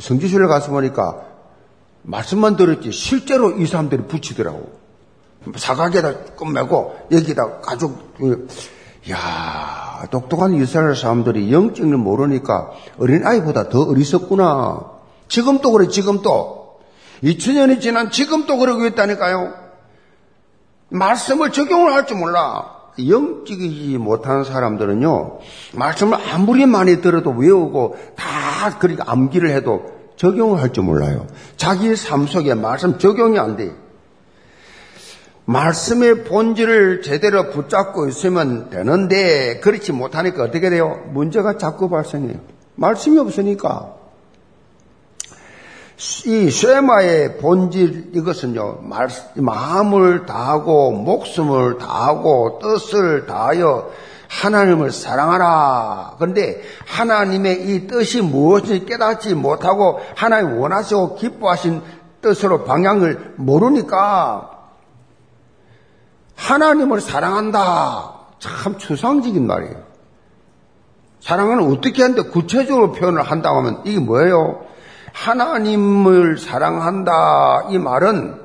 성지순례 0.00 0.48
가서 0.48 0.70
보니까 0.70 1.31
말씀만 2.02 2.56
들었지 2.56 2.90
실제로 2.92 3.52
이 3.52 3.66
사람들이 3.66 4.04
붙이더라고. 4.04 4.80
사각에다 5.56 6.34
끝매고 6.36 7.08
여기다 7.10 7.60
가죽 7.60 8.14
그, 8.16 8.46
야 9.10 9.92
야, 10.02 10.06
똑똑한 10.10 10.54
이스라엘 10.54 10.96
사람들이 10.96 11.52
영적을 11.52 11.96
모르니까 11.96 12.70
어린아이보다 12.98 13.68
더 13.68 13.82
어리석구나. 13.82 14.90
지금도 15.28 15.72
그래, 15.72 15.88
지금도. 15.88 16.80
2000년이 17.22 17.80
지난 17.80 18.10
지금도 18.10 18.58
그러고 18.58 18.84
있다니까요. 18.86 19.54
말씀을 20.88 21.52
적용을 21.52 21.92
할 21.92 22.06
줄 22.06 22.18
몰라. 22.18 22.82
영적이지 22.98 23.96
못한 23.98 24.44
사람들은요, 24.44 25.38
말씀을 25.74 26.18
아무리 26.30 26.66
많이 26.66 27.00
들어도 27.00 27.30
외우고 27.30 27.96
다 28.16 28.78
그렇게 28.78 29.02
암기를 29.06 29.48
해도 29.50 29.86
적용을 30.22 30.62
할 30.62 30.72
줄 30.72 30.84
몰라요. 30.84 31.26
자기 31.56 31.96
삶 31.96 32.28
속에 32.28 32.54
말씀 32.54 32.96
적용이 32.96 33.40
안 33.40 33.56
돼. 33.56 33.72
말씀의 35.46 36.22
본질을 36.22 37.02
제대로 37.02 37.50
붙잡고 37.50 38.06
있으면 38.06 38.70
되는데 38.70 39.58
그렇지 39.58 39.90
못하니까 39.90 40.44
어떻게 40.44 40.70
돼요? 40.70 41.02
문제가 41.08 41.58
자꾸 41.58 41.88
발생해요. 41.88 42.36
말씀이 42.76 43.18
없으니까. 43.18 43.96
이 46.26 46.50
쇠마의 46.50 47.38
본질 47.38 48.12
이것은요 48.14 48.82
마음을 49.34 50.26
다하고 50.26 50.92
목숨을 50.92 51.78
다하고 51.78 52.60
뜻을 52.62 53.26
다하여 53.26 53.90
하나님을 54.40 54.90
사랑하라. 54.92 56.14
그런데 56.18 56.62
하나님의 56.86 57.68
이 57.68 57.86
뜻이 57.86 58.22
무엇인지 58.22 58.86
깨닫지 58.86 59.34
못하고 59.34 60.00
하나님 60.16 60.58
원하시고 60.58 61.16
기뻐하신 61.16 61.82
뜻으로 62.22 62.64
방향을 62.64 63.34
모르니까 63.36 64.50
하나님을 66.34 67.00
사랑한다. 67.00 68.14
참 68.38 68.78
추상적인 68.78 69.46
말이에요. 69.46 69.82
사랑은 71.20 71.70
어떻게 71.70 72.02
하는데 72.02 72.22
구체적으로 72.30 72.92
표현을 72.92 73.22
한다고 73.22 73.58
하면 73.58 73.82
이게 73.84 74.00
뭐예요? 74.00 74.64
하나님을 75.12 76.38
사랑한다. 76.38 77.68
이 77.68 77.78
말은 77.78 78.41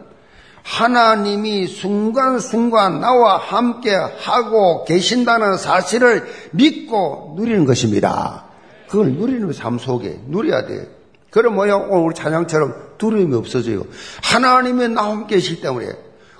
하나님이 0.67 1.65
순간순간 1.65 2.99
나와 2.99 3.37
함께 3.37 3.95
하고 3.95 4.83
계신다는 4.83 5.55
사실을 5.55 6.27
믿고 6.51 7.35
누리는 7.37 7.63
것입니다. 7.65 8.43
그걸 8.89 9.13
누리는 9.13 9.53
삶 9.53 9.79
속에 9.79 10.19
누려야 10.27 10.65
돼. 10.65 10.89
그럼 11.29 11.55
뭐야? 11.55 11.75
오늘 11.75 12.13
찬양처럼 12.13 12.97
두려움이 12.97 13.33
없어져요. 13.35 13.83
하나님이 14.21 14.89
나와 14.89 15.11
함께 15.11 15.35
계시기 15.35 15.61
때문에. 15.61 15.87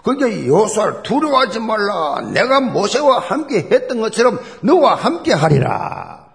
그러니까 0.04 0.46
요소를 0.46 1.04
두려워하지 1.04 1.60
말라. 1.62 2.22
내가 2.34 2.60
모세와 2.60 3.20
함께 3.20 3.68
했던 3.72 4.00
것처럼 4.02 4.40
너와 4.62 4.96
함께 4.96 5.34
하리라. 5.34 6.27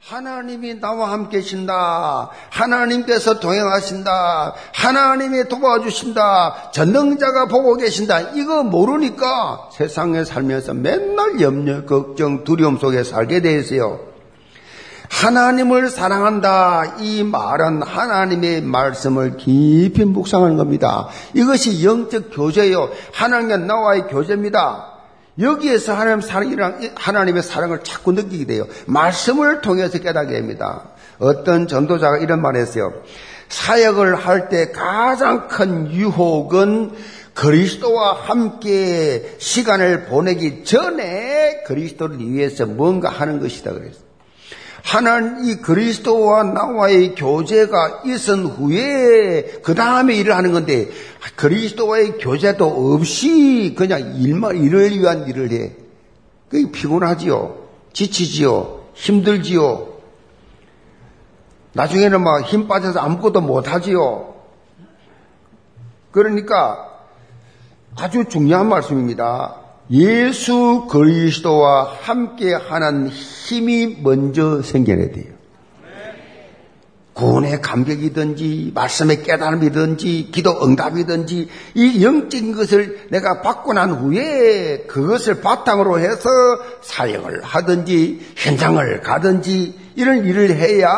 하나님이 0.00 0.80
나와 0.80 1.12
함께 1.12 1.38
계신다. 1.38 2.30
하나님께서 2.50 3.40
동행하신다. 3.40 4.54
하나님이 4.72 5.48
도와주신다. 5.48 6.70
전능자가 6.72 7.46
보고 7.46 7.76
계신다. 7.76 8.20
이거 8.34 8.62
모르니까 8.62 9.68
세상에 9.72 10.24
살면서 10.24 10.74
맨날 10.74 11.40
염려, 11.40 11.84
걱정, 11.84 12.44
두려움 12.44 12.78
속에 12.78 13.02
살게 13.02 13.42
있어요. 13.58 14.00
하나님을 15.10 15.90
사랑한다. 15.90 16.96
이 17.00 17.22
말은 17.24 17.82
하나님의 17.82 18.62
말씀을 18.62 19.36
깊이 19.36 20.04
묵상하는 20.04 20.56
겁니다. 20.56 21.08
이것이 21.34 21.84
영적 21.84 22.30
교제요. 22.32 22.90
하나님과 23.12 23.58
나와의 23.58 24.06
교제입니다. 24.08 24.97
여기에서 25.40 25.94
하나님 25.94 26.20
사랑이랑 26.20 26.90
하나님의 26.96 27.42
사랑을 27.42 27.80
자꾸 27.84 28.12
느끼게 28.12 28.44
돼요. 28.46 28.66
말씀을 28.86 29.60
통해서 29.60 29.98
깨닫게 29.98 30.32
됩니다. 30.32 30.90
어떤 31.18 31.68
전도자가 31.68 32.18
이런 32.18 32.42
말을 32.42 32.60
했어요. 32.60 32.92
사역을 33.48 34.14
할 34.16 34.48
때 34.48 34.72
가장 34.72 35.48
큰 35.48 35.90
유혹은 35.90 36.92
그리스도와 37.34 38.14
함께 38.14 39.36
시간을 39.38 40.06
보내기 40.06 40.64
전에 40.64 41.62
그리스도를 41.66 42.18
위해서 42.18 42.66
뭔가 42.66 43.08
하는 43.08 43.38
것이다 43.40 43.72
그랬어요. 43.72 44.07
하나님 44.88 45.44
이 45.44 45.56
그리스도와 45.56 46.44
나와의 46.44 47.14
교제가 47.14 48.04
있은 48.06 48.46
후에 48.46 49.60
그 49.62 49.74
다음에 49.74 50.14
일을 50.14 50.34
하는 50.34 50.52
건데 50.52 50.88
그리스도와의 51.36 52.12
교제도 52.16 52.94
없이 52.94 53.74
그냥 53.76 54.16
일만 54.16 54.56
일을 54.56 54.98
위한 54.98 55.28
일을 55.28 55.52
해. 55.52 55.72
그게 56.48 56.72
피곤하지요, 56.72 57.66
지치지요, 57.92 58.84
힘들지요. 58.94 59.88
나중에는 61.74 62.22
막 62.22 62.46
힘 62.46 62.66
빠져서 62.66 62.98
아무것도 62.98 63.42
못하지요. 63.42 64.36
그러니까 66.12 66.88
아주 67.94 68.24
중요한 68.24 68.70
말씀입니다. 68.70 69.67
예수 69.90 70.86
그리스도와 70.90 71.96
함께 72.00 72.54
하는 72.54 73.08
힘이 73.08 73.96
먼저 74.02 74.62
생겨야 74.62 75.10
돼요. 75.12 75.38
구원의 77.14 77.60
감격이든지 77.60 78.72
말씀의 78.76 79.24
깨달음이든지 79.24 80.28
기도 80.30 80.62
응답이든지 80.62 81.48
이 81.74 82.04
영적인 82.04 82.54
것을 82.54 83.08
내가 83.10 83.42
받고 83.42 83.72
난 83.72 83.90
후에 83.90 84.84
그것을 84.86 85.40
바탕으로 85.40 85.98
해서 85.98 86.28
사역을 86.80 87.42
하든지 87.42 88.20
현장을 88.36 89.00
가든지 89.00 89.74
이런 89.96 90.24
일을 90.24 90.50
해야 90.50 90.92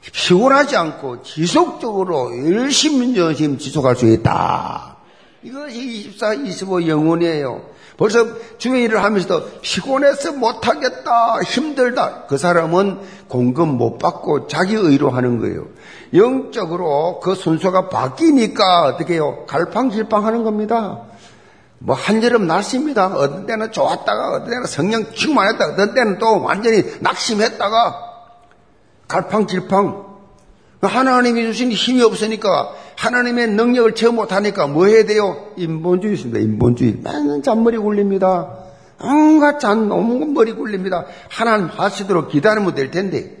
피곤하지 0.00 0.76
않고 0.76 1.22
지속적으로 1.22 2.32
열심히 2.50 3.14
열심히 3.18 3.58
지속할 3.58 3.94
수 3.94 4.06
있다. 4.06 4.96
이것이 5.42 5.78
24, 5.78 6.34
25 6.34 6.86
영혼이에요. 6.88 7.75
벌써 7.96 8.26
주의 8.58 8.84
일을 8.84 9.02
하면서도 9.02 9.60
피곤해서 9.62 10.32
못하겠다, 10.32 11.40
힘들다. 11.42 12.24
그 12.28 12.36
사람은 12.36 13.00
공급 13.28 13.68
못 13.68 13.98
받고 13.98 14.48
자기 14.48 14.74
의로 14.74 15.10
하는 15.10 15.38
거예요. 15.38 15.66
영적으로 16.14 17.20
그 17.20 17.34
순서가 17.34 17.88
바뀌니까 17.88 18.82
어떻게 18.82 19.14
해요? 19.14 19.44
갈팡질팡 19.46 20.26
하는 20.26 20.44
겁니다. 20.44 21.00
뭐 21.78 21.94
한여름 21.94 22.46
날씨입니다. 22.46 23.14
어떤 23.14 23.46
때는 23.46 23.72
좋았다가 23.72 24.30
어떤 24.36 24.50
때는 24.50 24.66
성령 24.66 25.12
충만했다가 25.12 25.72
어떤 25.72 25.94
때는 25.94 26.18
또 26.18 26.42
완전히 26.42 26.82
낙심했다가 27.00 28.02
갈팡질팡 29.08 30.06
하나님이 30.82 31.42
주신 31.44 31.72
힘이 31.72 32.02
없으니까 32.02 32.72
하나님의 32.96 33.48
능력을 33.48 33.94
체험 33.94 34.16
못하니까 34.16 34.66
뭐 34.66 34.86
해야 34.86 35.04
돼요? 35.04 35.48
인본주의 35.56 36.14
있습니다. 36.14 36.40
인본주의. 36.40 36.98
맨날 37.02 37.42
잔머리 37.42 37.78
굴립니다. 37.78 38.50
온갖 39.00 39.60
잔, 39.60 39.90
온갖 39.90 40.28
머리 40.30 40.52
굴립니다. 40.52 41.04
하나님 41.28 41.66
하시도록 41.66 42.28
기다리면 42.30 42.74
될 42.74 42.90
텐데. 42.90 43.36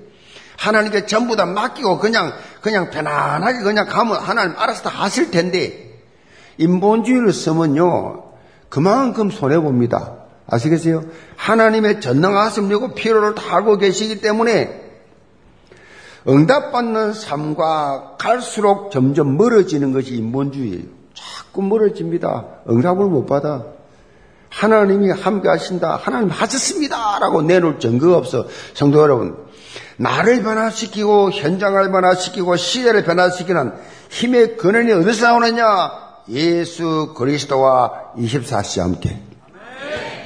하나님께 0.58 1.06
전부 1.06 1.36
다 1.36 1.46
맡기고 1.46 1.98
그냥, 1.98 2.32
그냥 2.60 2.90
편안하게 2.90 3.60
그냥 3.60 3.86
가면 3.86 4.16
하나님 4.16 4.54
알아서 4.58 4.82
다 4.82 4.90
하실 4.90 5.30
텐데. 5.30 6.00
인본주의를 6.58 7.32
쓰면요. 7.32 8.24
그만큼 8.68 9.30
손해봅니다. 9.30 10.16
아시겠어요? 10.46 11.04
하나님의 11.36 12.00
전능하심이고 12.00 12.94
필요를 12.94 13.34
다 13.34 13.56
알고 13.56 13.78
계시기 13.78 14.20
때문에 14.20 14.85
응답받는 16.28 17.12
삶과 17.12 18.16
갈수록 18.18 18.90
점점 18.90 19.36
멀어지는 19.36 19.92
것이 19.92 20.14
인본주의예요. 20.16 20.84
자꾸 21.14 21.62
멀어집니다. 21.62 22.44
응답을 22.68 23.06
못 23.06 23.26
받아. 23.26 23.64
하나님이 24.50 25.10
함께 25.10 25.48
하신다. 25.48 25.96
하나님 25.96 26.30
하셨습니다. 26.30 27.18
라고 27.20 27.42
내놓을 27.42 27.78
증거가 27.78 28.16
없어. 28.16 28.46
성도 28.74 29.00
여러분, 29.00 29.36
나를 29.98 30.42
변화시키고 30.42 31.30
현장을 31.30 31.90
변화시키고 31.90 32.56
시대를 32.56 33.04
변화시키는 33.04 33.72
힘의 34.10 34.56
근원이 34.56 34.92
어디서 34.92 35.26
나오느냐? 35.26 35.64
예수 36.28 37.14
그리스도와 37.16 38.12
24시 38.16 38.80
함께. 38.80 39.20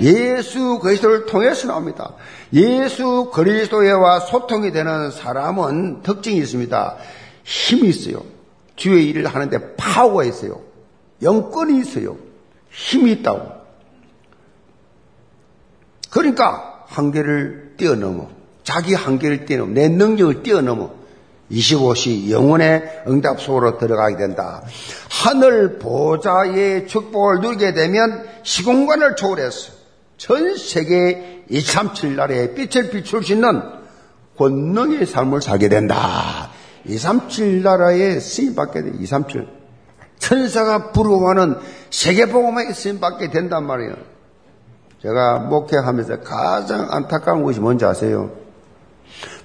예수 0.00 0.78
그리스도를 0.78 1.26
통해서 1.26 1.68
나옵니다. 1.68 2.14
예수 2.52 3.30
그리스도와 3.32 4.20
소통이 4.20 4.72
되는 4.72 5.10
사람은 5.10 6.02
특징이 6.02 6.38
있습니다. 6.38 6.96
힘이 7.44 7.88
있어요. 7.88 8.24
주의 8.76 9.08
일을 9.08 9.26
하는데 9.26 9.76
파워가 9.76 10.24
있어요. 10.24 10.62
영권이 11.22 11.78
있어요. 11.80 12.16
힘이 12.70 13.12
있다고. 13.12 13.60
그러니까 16.10 16.84
한계를 16.86 17.74
뛰어넘어. 17.76 18.28
자기 18.64 18.94
한계를 18.94 19.44
뛰어넘어. 19.44 19.72
내 19.72 19.88
능력을 19.88 20.42
뛰어넘어. 20.42 20.99
25시 21.50 22.30
영혼의 22.30 23.02
응답 23.08 23.40
속으로 23.40 23.78
들어가게 23.78 24.16
된다. 24.16 24.62
하늘 25.10 25.78
보좌의 25.78 26.86
축복을 26.86 27.40
누리게 27.40 27.74
되면 27.74 28.24
시공간을 28.42 29.16
초월했어. 29.16 29.72
전 30.16 30.56
세계 30.56 31.44
237 31.48 32.16
나라에 32.16 32.54
빛을 32.54 32.90
비출 32.90 33.24
수 33.24 33.32
있는 33.32 33.62
권능의 34.38 35.06
삶을 35.06 35.42
살게 35.42 35.68
된다. 35.68 36.50
237 36.84 37.62
나라에 37.62 38.20
쓰임받게 38.20 38.82
돼, 38.82 38.90
237. 39.00 39.48
천사가 40.18 40.92
부러워하는 40.92 41.56
세계복음에 41.90 42.72
쓰임받게 42.72 43.30
된단 43.30 43.66
말이에요. 43.66 43.94
제가 45.02 45.38
목회하면서 45.40 46.20
가장 46.20 46.88
안타까운 46.90 47.42
것이 47.42 47.58
뭔지 47.58 47.84
아세요? 47.84 48.30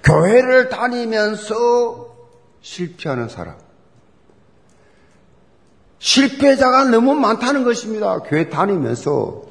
교회를 0.05 0.69
다니면서 0.69 2.15
실패하는 2.61 3.27
사람. 3.27 3.55
실패자가 5.99 6.85
너무 6.85 7.15
많다는 7.15 7.63
것입니다. 7.63 8.19
교회 8.19 8.49
다니면서, 8.49 9.43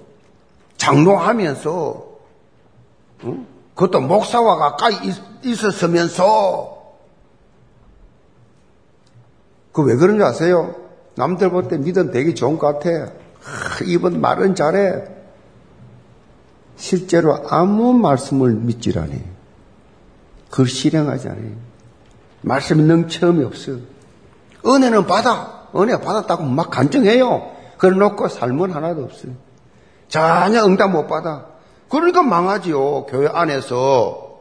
장로하면서, 0.77 2.07
응? 3.25 3.47
그것도 3.75 4.01
목사와 4.01 4.57
가까이 4.57 4.95
있었으면서, 5.43 6.73
그 9.73 9.83
왜 9.83 9.97
그런지 9.97 10.23
아세요? 10.23 10.77
남들 11.17 11.51
볼 11.51 11.67
때 11.69 11.79
믿음 11.79 12.12
되게 12.12 12.33
좋은 12.35 12.59
것 12.59 12.79
같아. 12.79 13.12
하, 13.43 13.85
이분 13.85 14.21
말은 14.21 14.55
잘해. 14.55 15.05
실제로 16.77 17.45
아무 17.49 17.93
말씀을 17.93 18.53
믿지라니. 18.53 19.34
그걸 20.55 20.69
실행하지 20.69 21.29
않아요. 21.31 21.51
말씀 22.43 22.79
있는 22.79 23.09
체험이 23.09 23.45
없어. 23.45 23.73
은혜는 24.64 25.05
받아. 25.09 25.67
은혜 25.75 25.99
받았다고 25.99 26.45
막 26.45 26.71
간증해요. 26.71 27.51
그래 27.77 27.97
놓고 27.97 28.29
삶은 28.29 28.71
하나도 28.71 29.03
없어요. 29.03 29.33
전혀 30.07 30.64
응답 30.64 30.93
못 30.93 31.09
받아. 31.09 31.47
그러니까 31.88 32.23
망하지요. 32.23 33.07
교회 33.07 33.27
안에서. 33.27 34.38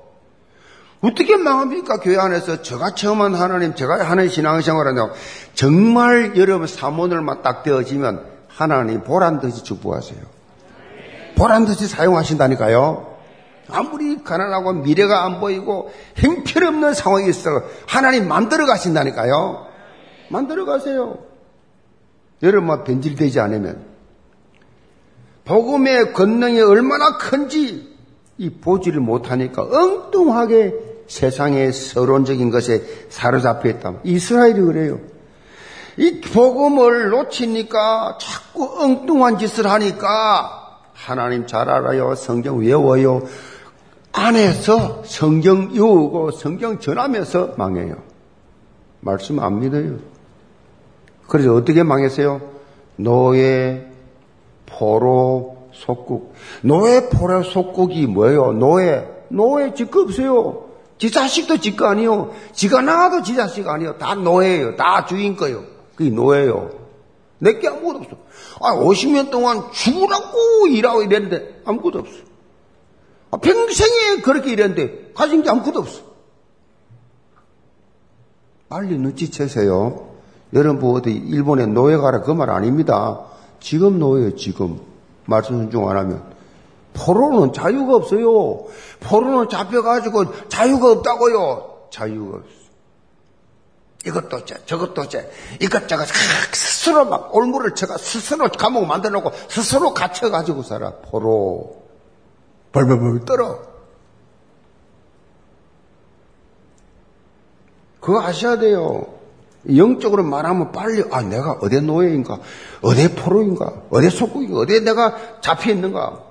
어떻게 1.01 1.35
망합니까? 1.35 1.97
교회 1.97 2.19
안에서 2.19 2.61
제가 2.61 2.93
체험한 2.93 3.33
하나님, 3.33 3.73
제가 3.73 4.07
하나님 4.07 4.29
신앙생활 4.29 4.87
하냐 4.89 5.09
정말 5.55 6.37
여러분 6.37 6.67
사모늘만 6.67 7.41
딱 7.41 7.63
되어지면 7.63 8.23
하나님 8.49 9.01
보란듯이 9.01 9.63
축복하세요. 9.63 10.19
보란듯이 11.35 11.87
사용하신다니까요. 11.87 13.12
아무리 13.69 14.23
가난하고 14.23 14.73
미래가 14.73 15.23
안 15.25 15.39
보이고 15.39 15.91
행편없는 16.17 16.93
상황이 16.93 17.29
있어 17.29 17.63
하나님 17.87 18.27
만들어 18.27 18.65
가신다니까요. 18.65 19.67
만들어 20.29 20.65
가세요. 20.65 21.19
여러분 22.41 22.83
변질되지 22.83 23.39
않으면 23.39 23.85
복음의 25.45 26.13
권능이 26.13 26.61
얼마나 26.61 27.17
큰지 27.17 27.93
이 28.37 28.49
보지를 28.49 28.99
못하니까 28.99 29.63
엉뚱하게 29.63 30.73
세상의 31.07 31.73
서론적인 31.73 32.49
것에 32.49 32.83
사로잡혀 33.09 33.69
있다. 33.69 33.95
이스라엘이 34.03 34.61
그래요. 34.61 34.99
이 35.97 36.21
복음을 36.21 37.09
놓치니까 37.09 38.17
자꾸 38.19 38.81
엉뚱한 38.81 39.37
짓을 39.37 39.69
하니까 39.69 40.79
하나님 40.93 41.45
잘 41.45 41.69
알아요. 41.69 42.15
성경 42.15 42.59
외워요. 42.59 43.23
안에서 44.13 45.03
성경 45.05 45.71
외우고 45.73 46.31
성경 46.31 46.79
전하면서 46.79 47.55
망해요. 47.57 47.95
말씀 49.01 49.39
안 49.39 49.59
믿어요. 49.59 49.97
그래서 51.27 51.53
어떻게 51.55 51.83
망했어요? 51.83 52.41
노예, 52.95 53.87
포로, 54.67 55.67
속국. 55.73 56.33
노예, 56.61 57.09
포로, 57.09 57.43
속국이 57.43 58.05
뭐예요? 58.05 58.53
노예, 58.53 59.09
노예 59.29 59.73
직거 59.73 60.01
없어요. 60.01 60.65
지 60.99 61.11
자식도 61.11 61.57
직거 61.57 61.87
아니요. 61.87 62.33
지가 62.53 62.81
나와도 62.81 63.23
지 63.23 63.35
자식 63.35 63.67
아니요. 63.67 63.97
다 63.97 64.13
노예예요. 64.13 64.75
다 64.75 65.05
주인 65.05 65.35
거요. 65.35 65.63
그게 65.95 66.11
노예요. 66.11 66.69
내게 67.39 67.67
아무것도 67.67 67.97
없어. 67.97 68.17
아, 68.61 68.75
50년 68.75 69.31
동안 69.31 69.63
죽으라고 69.71 70.67
일하고 70.67 71.01
이랬는데 71.01 71.61
아무것도 71.65 71.99
없어. 71.99 72.32
아, 73.33 73.37
평생에 73.37 74.21
그렇게 74.23 74.51
일했는데 74.51 75.13
가진 75.15 75.41
게 75.41 75.49
아무것도 75.49 75.79
없어. 75.79 76.01
빨리 78.69 78.95
눈치채세요. 78.97 80.09
여러분 80.53 80.95
어디 80.95 81.11
일본에 81.11 81.65
노예 81.65 81.97
가라 81.97 82.21
그 82.21 82.31
말 82.33 82.51
아닙니다. 82.51 83.21
지금 83.59 83.97
노예요 83.97 84.35
지금. 84.35 84.79
말씀 85.25 85.57
순종 85.57 85.89
안 85.89 85.97
하면. 85.97 86.31
포로는 86.93 87.53
자유가 87.53 87.95
없어요. 87.95 88.65
포로는 88.99 89.49
잡혀가지고 89.49 90.47
자유가 90.49 90.91
없다고요. 90.91 91.87
자유가 91.91 92.37
없어. 92.37 92.63
이것도 94.05 94.37
어째, 94.37 94.57
저것도 94.65 95.01
어째, 95.01 95.31
이것저것 95.61 96.05
스스로 96.51 97.05
막 97.05 97.33
올무를 97.33 97.73
쳐가 97.73 97.97
스스로 97.97 98.49
감옥 98.49 98.85
만들어 98.85 99.13
놓고 99.13 99.31
스스로 99.47 99.93
갇혀가지고 99.93 100.61
살아. 100.61 100.91
포로. 100.97 101.82
벌벌벌 102.73 103.23
떨어. 103.25 103.59
그거 108.01 108.21
아셔야 108.21 108.57
돼요. 108.57 109.07
영적으로 109.77 110.23
말하면 110.23 110.73
빨리, 110.73 111.03
아, 111.09 111.21
내가 111.21 111.53
어디 111.61 111.79
노예인가? 111.79 112.39
어디 112.81 113.15
포로인가? 113.15 113.71
어디 113.89 114.09
속국인가? 114.09 114.59
어디에 114.59 114.81
내가 114.81 115.15
잡혀 115.39 115.71
있는가? 115.71 116.21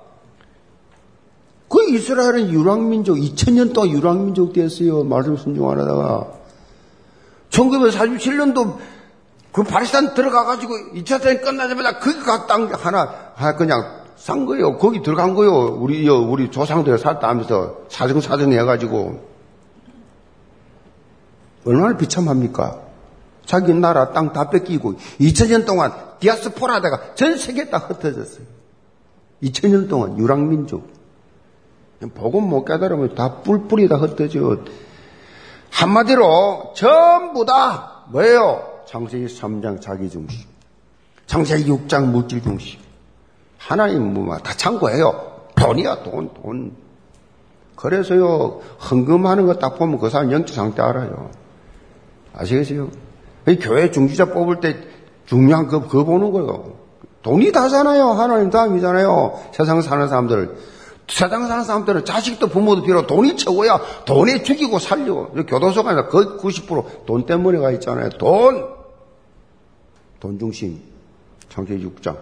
그 1.67 1.89
이스라엘은 1.89 2.51
유랑민족, 2.51 3.17
2000년 3.17 3.73
동안 3.73 3.89
유랑민족 3.89 4.53
됐어요. 4.53 5.03
말씀 5.03 5.35
순종 5.35 5.71
안 5.71 5.79
하다가. 5.79 6.27
1947년도 7.49 8.77
그 9.51 9.63
바리스탄 9.63 10.13
들어가가지고 10.13 10.73
2차 10.95 11.21
대전 11.21 11.41
끝나자마자 11.41 11.97
거기 11.97 12.19
갔다 12.19 12.55
하나, 12.55 13.31
아, 13.35 13.55
그냥 13.55 14.02
싼 14.23 14.45
거예요. 14.45 14.77
거기 14.77 15.01
들어간 15.01 15.33
거요. 15.35 15.51
우리, 15.51 16.07
우리 16.07 16.49
조상들 16.49 16.97
살다 16.97 17.27
하면서 17.27 17.79
사정사정 17.89 18.53
해가지고. 18.53 19.19
얼마나 21.65 21.97
비참합니까? 21.97 22.79
자기 23.45 23.73
나라 23.73 24.13
땅 24.13 24.31
다 24.31 24.49
뺏기고 24.49 24.93
2000년 25.19 25.65
동안 25.65 25.91
디아스포라다가 26.21 27.15
전 27.15 27.37
세계 27.37 27.69
다 27.69 27.79
흩어졌어요. 27.79 28.45
2000년 29.43 29.89
동안 29.89 30.17
유랑민족. 30.17 30.87
복음 32.15 32.47
못 32.47 32.63
깨달으면 32.63 33.15
다 33.15 33.41
뿔뿔이 33.41 33.89
다 33.89 33.97
흩어져. 33.97 34.59
한마디로 35.69 36.71
전부 36.77 37.45
다 37.45 38.05
뭐예요? 38.07 38.83
창세기 38.87 39.25
3장 39.25 39.81
자기 39.81 40.09
중심. 40.09 40.47
창세기 41.27 41.69
6장 41.69 42.05
물질 42.05 42.41
중심. 42.41 42.82
하나님 43.67 44.13
뭐다 44.13 44.53
창고예요. 44.53 45.31
돈이야 45.55 46.03
돈 46.03 46.33
돈. 46.33 46.75
그래서요 47.75 48.61
헌금하는 48.89 49.45
거 49.45 49.53
딱 49.59 49.77
보면 49.77 49.99
그 49.99 50.09
사람 50.09 50.31
영적 50.31 50.55
상태 50.55 50.81
알아요. 50.81 51.29
아시겠어요? 52.33 52.89
교회 53.61 53.91
중지자 53.91 54.25
뽑을 54.33 54.59
때 54.59 54.77
중요한 55.25 55.67
그, 55.67 55.81
그거 55.81 56.03
보는 56.03 56.31
거예요. 56.31 56.73
돈이 57.21 57.51
다잖아요. 57.51 58.11
하나님 58.11 58.49
다음이잖아요. 58.49 59.39
세상 59.53 59.81
사는 59.81 60.07
사람들. 60.07 60.57
세상 61.07 61.47
사는 61.47 61.63
사람들은 61.63 62.05
자식도 62.05 62.47
부모도 62.47 62.83
필요 62.83 63.05
돈이 63.05 63.35
최고야. 63.37 63.79
돈에 64.05 64.43
죽이고 64.43 64.79
살려. 64.79 65.27
교도소가 65.47 65.91
아니라 65.91 66.07
거의 66.07 66.25
90%돈 66.25 67.25
때문에 67.25 67.59
가 67.59 67.71
있잖아요. 67.71 68.09
돈. 68.11 68.65
돈 70.19 70.39
중심. 70.39 70.81
창세기 71.49 71.85
6장. 71.85 72.17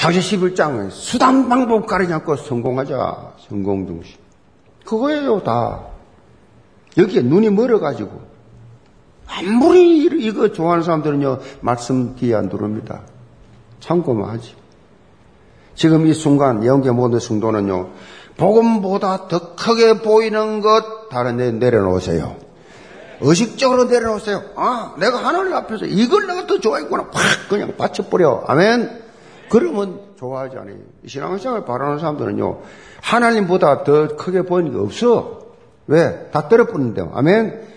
창세기 0.00 0.38
11장은 0.38 0.90
수단 0.90 1.50
방법 1.50 1.86
가리지 1.86 2.10
않고 2.14 2.36
성공하자. 2.36 3.34
성공 3.46 3.86
중심. 3.86 4.16
그거예요, 4.86 5.42
다. 5.42 5.88
여기에 6.96 7.20
눈이 7.20 7.50
멀어가지고. 7.50 8.10
아무리 9.26 10.04
이거 10.04 10.52
좋아하는 10.52 10.82
사람들은요, 10.84 11.40
말씀 11.60 12.16
뒤에 12.16 12.34
안 12.34 12.48
들어옵니다. 12.48 13.02
참고만 13.80 14.30
하지. 14.30 14.54
지금 15.74 16.06
이 16.06 16.14
순간, 16.14 16.64
영계 16.64 16.90
모든 16.90 17.18
성도는요, 17.20 17.90
복음보다 18.38 19.28
더 19.28 19.54
크게 19.54 20.00
보이는 20.00 20.62
것, 20.62 21.10
다른 21.10 21.36
데 21.36 21.52
내려놓으세요. 21.52 22.36
의식적으로 23.20 23.84
내려놓으세요. 23.84 24.44
아, 24.56 24.94
내가 24.98 25.18
하나님 25.18 25.52
앞에서 25.52 25.84
이걸 25.84 26.26
내가 26.26 26.46
더 26.46 26.58
좋아했구나. 26.58 27.10
팍! 27.10 27.20
그냥 27.50 27.76
받쳐버려. 27.76 28.44
아멘. 28.46 29.09
그러면 29.50 30.00
좋아하지 30.16 30.56
않아요. 30.58 30.76
신앙생활 31.06 31.64
바라는 31.64 31.98
사람들은요, 31.98 32.62
하나님보다 33.02 33.84
더 33.84 34.16
크게 34.16 34.42
보이는 34.42 34.72
게 34.72 34.78
없어. 34.78 35.40
왜? 35.88 36.30
다 36.30 36.48
떨어뜨는데요. 36.48 37.10
아멘. 37.14 37.68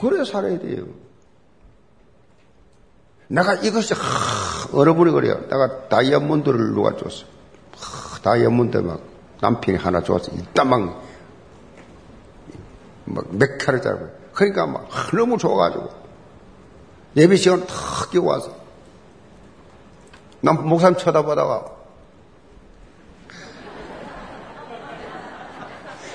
그래 0.00 0.24
살아야 0.24 0.58
돼요. 0.58 0.86
내가 3.28 3.54
이것이 3.54 3.92
하, 3.92 4.70
그래요. 4.70 5.40
내가 5.50 5.88
다이아몬드를 5.88 6.72
누가 6.72 6.96
줬어. 6.96 7.26
하, 7.76 8.20
다이아몬드 8.22 8.78
막 8.78 9.00
남편이 9.42 9.76
하나 9.76 10.02
좋아서 10.02 10.32
일단 10.32 10.70
막, 10.70 11.02
막 13.04 13.26
맥카를 13.36 13.82
잡고. 13.82 14.08
그러니까 14.32 14.66
막 14.66 14.88
너무 15.14 15.36
좋아가지고. 15.36 15.90
예배 17.16 17.36
시간 17.36 17.66
탁 17.66 18.10
끼고 18.10 18.26
와서. 18.26 18.57
남 20.40 20.68
목사님 20.68 20.98
쳐다보다가. 20.98 21.76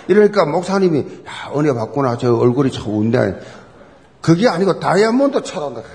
이러니까 0.08 0.46
목사님이, 0.46 1.00
야, 1.26 1.52
은혜 1.56 1.74
받구나. 1.74 2.18
저 2.18 2.36
얼굴이 2.36 2.72
좋은데. 2.72 3.40
그게 4.22 4.48
아니고 4.48 4.80
다이아몬드 4.80 5.44
쳐다본다. 5.44 5.88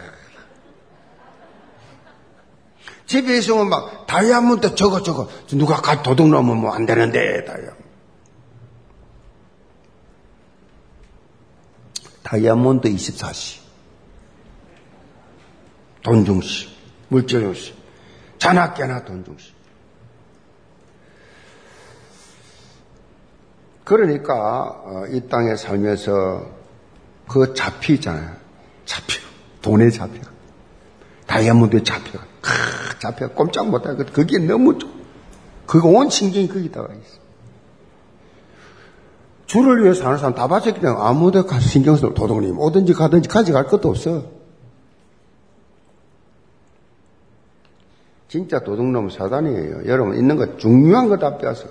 집에 3.07 3.39
있으면 3.39 3.71
막 3.71 4.07
다이아몬드 4.07 4.75
저거 4.75 5.03
저거 5.03 5.29
누가 5.49 5.77
가 5.77 6.03
도둑 6.03 6.29
넘으면 6.29 6.61
뭐 6.61 6.73
안 6.75 6.85
되는데 6.85 7.45
다이아몬드. 7.47 7.83
다이아몬드 12.23 12.91
24시. 12.91 13.61
돈 16.03 16.25
중시. 16.27 16.69
물질 17.09 17.41
중시. 17.41 17.78
자나깨나 18.49 19.05
돈 19.05 19.25
중시. 19.25 19.53
그러니까 23.85 24.83
어, 24.85 25.05
이 25.11 25.29
땅에 25.29 25.57
살면서 25.57 26.47
그 27.29 27.55
잡히잖아요. 27.55 28.37
잡혀. 28.85 29.21
돈에 29.63 29.91
잡혀. 29.91 30.21
다이아몬드에 31.27 31.83
잡혀. 31.83 32.19
크, 32.41 32.99
잡혀. 32.99 33.29
꼼짝 33.29 33.69
못해. 33.69 33.95
그게 34.13 34.39
너무 34.39 34.79
좋 34.79 34.89
그거 35.67 35.89
온 35.89 36.09
신경이 36.09 36.49
거기다가 36.49 36.93
있어. 36.95 37.19
주를 39.47 39.83
위해 39.83 39.95
사는 39.95 40.17
사람 40.19 40.35
다 40.35 40.47
봐서 40.47 40.73
그냥 40.73 40.97
아무데 41.01 41.43
가서 41.43 41.61
신경 41.61 41.97
쓰고 41.97 42.15
도둑님 42.15 42.59
오든지 42.59 42.93
가든지 42.95 43.29
가져갈 43.29 43.67
것도 43.67 43.89
없어. 43.89 44.38
진짜 48.29 48.59
도둑놈 48.61 49.11
사단이에요. 49.11 49.87
여러분 49.87 50.15
있는 50.17 50.37
거 50.37 50.57
중요한 50.59 51.09
거 51.09 51.17
다 51.17 51.39
빼앗어. 51.39 51.65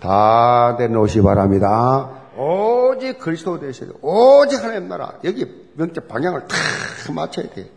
다 0.00 0.76
내놓으시 0.78 1.20
바랍니다. 1.22 2.10
오직 2.36 3.18
그리스도 3.18 3.58
되셔야 3.58 3.90
돼. 3.90 3.94
오직 4.00 4.62
하나님 4.62 4.88
나라. 4.88 5.14
여기 5.24 5.46
명적 5.74 6.06
방향을 6.06 6.42
탁 6.46 7.12
맞춰야 7.14 7.48
돼. 7.50 7.68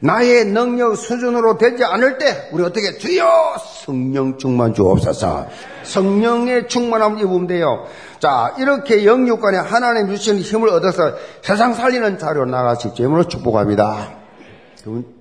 나의 0.00 0.44
능력 0.44 0.94
수준으로 0.94 1.58
되지 1.58 1.82
않을 1.84 2.18
때 2.18 2.48
우리 2.52 2.62
어떻게 2.62 2.98
주여 2.98 3.56
성령 3.84 4.38
충만 4.38 4.72
주옵소서. 4.72 5.46
성령의 5.82 6.68
충만함 6.68 7.18
입으면 7.18 7.48
돼요. 7.48 7.84
자 8.20 8.54
이렇게 8.60 9.04
영육간에 9.04 9.58
하나님 9.58 10.06
주시는 10.06 10.40
힘을 10.40 10.68
얻어서 10.68 11.14
세상 11.42 11.74
살리는 11.74 12.18
자료 12.18 12.44
나가십시오. 12.44 13.06
이으로 13.08 13.26
축복합니다. 13.26 14.10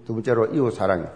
두, 0.08 0.14
두 0.14 0.14
번째로 0.14 0.48
이웃 0.54 0.72
사랑. 0.72 1.10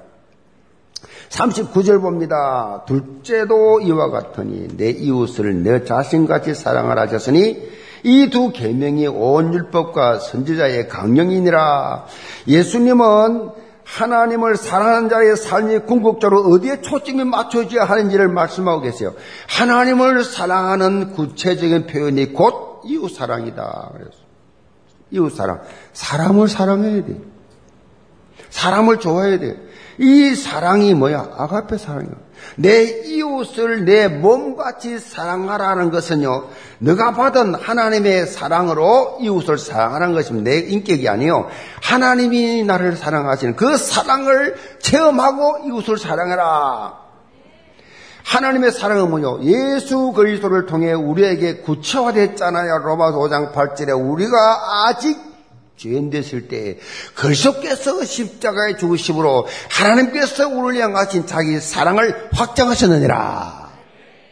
39절 1.29 2.01
봅니다. 2.01 2.83
둘째도 2.85 3.79
이와 3.81 4.09
같으니 4.11 4.67
내 4.75 4.89
이웃을 4.89 5.63
내 5.63 5.85
자신같이 5.85 6.53
사랑하라 6.53 7.03
하셨으니 7.03 7.71
이 8.03 8.29
두 8.29 8.51
계명이 8.51 9.07
온 9.07 9.53
율법과 9.53 10.19
선지자의 10.19 10.89
강령이니라. 10.89 12.05
예수님은 12.47 13.51
하나님을 13.85 14.57
사랑하는 14.57 15.09
자의 15.09 15.35
삶이 15.35 15.79
궁극적으로 15.79 16.41
어디에 16.51 16.81
초점이 16.81 17.23
맞춰져야 17.23 17.83
하는지를 17.85 18.27
말씀하고 18.27 18.81
계세요. 18.81 19.13
하나님을 19.49 20.23
사랑하는 20.23 21.11
구체적인 21.13 21.87
표현이 21.87 22.33
곧 22.33 22.81
이웃 22.85 23.09
사랑이다. 23.09 23.91
그래서 23.93 24.11
이웃 25.11 25.29
사랑, 25.29 25.61
사람을 25.93 26.47
사랑해야 26.47 27.05
돼. 27.05 27.30
사람을 28.51 28.99
좋아해야 28.99 29.39
돼. 29.39 29.57
이 29.97 30.35
사랑이 30.35 30.93
뭐야? 30.93 31.31
아가페 31.37 31.77
사랑이야. 31.77 32.11
내 32.55 32.83
이웃을 33.05 33.85
내 33.85 34.07
몸같이 34.07 34.97
사랑하라는 34.99 35.91
것은요, 35.91 36.47
너가 36.79 37.11
받은 37.11 37.55
하나님의 37.55 38.25
사랑으로 38.25 39.17
이웃을 39.21 39.57
사랑하는 39.57 40.13
것이면 40.13 40.43
내 40.43 40.57
인격이 40.59 41.07
아니요. 41.07 41.49
하나님이 41.81 42.63
나를 42.63 42.95
사랑하시는 42.95 43.55
그 43.55 43.77
사랑을 43.77 44.55
체험하고 44.79 45.67
이웃을 45.67 45.97
사랑해라. 45.97 46.99
하나님의 48.23 48.71
사랑은 48.71 49.09
뭐요? 49.09 49.39
예수 49.43 50.11
그리스도를 50.13 50.65
통해 50.65 50.93
우리에게 50.93 51.57
구체화됐잖아요. 51.57 52.79
로마서 52.79 53.17
5장 53.19 53.53
8절에 53.53 54.11
우리가 54.11 54.87
아직 54.87 55.30
죄인 55.81 56.11
됐을 56.11 56.47
때 56.47 56.77
그리스도께서 57.15 58.05
십자가의 58.05 58.77
죽으심으로 58.77 59.47
하나님께서 59.71 60.47
우리를 60.47 60.83
향하신 60.83 61.25
자기 61.25 61.59
사랑을 61.59 62.29
확정하셨느니라. 62.31 63.71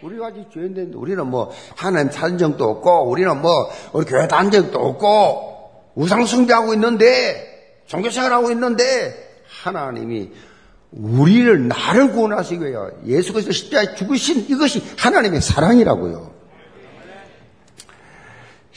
우리가 0.04 0.28
아직 0.28 0.46
죄인 0.54 0.76
됐는데 0.76 0.96
우리는 0.96 1.26
뭐 1.26 1.52
하나님 1.76 2.12
찾은 2.12 2.38
적도 2.38 2.70
없고 2.70 3.10
우리는 3.10 3.42
뭐 3.42 3.52
우리 3.94 4.06
교회 4.06 4.28
적도 4.28 4.80
없고 4.80 5.92
우상 5.96 6.28
숭배하고 6.28 6.76
있는데 6.76 7.82
종교생활하고 7.88 8.52
있는데 8.52 9.42
하나님이 9.64 10.30
우리를 10.92 11.68
나를 11.68 12.12
구원하시기 12.12 12.64
위해 12.64 12.76
예수께서 13.08 13.52
십자가에 13.52 13.96
죽으신 13.96 14.46
이것이 14.50 14.84
하나님의 14.98 15.42
사랑이라고요. 15.42 16.39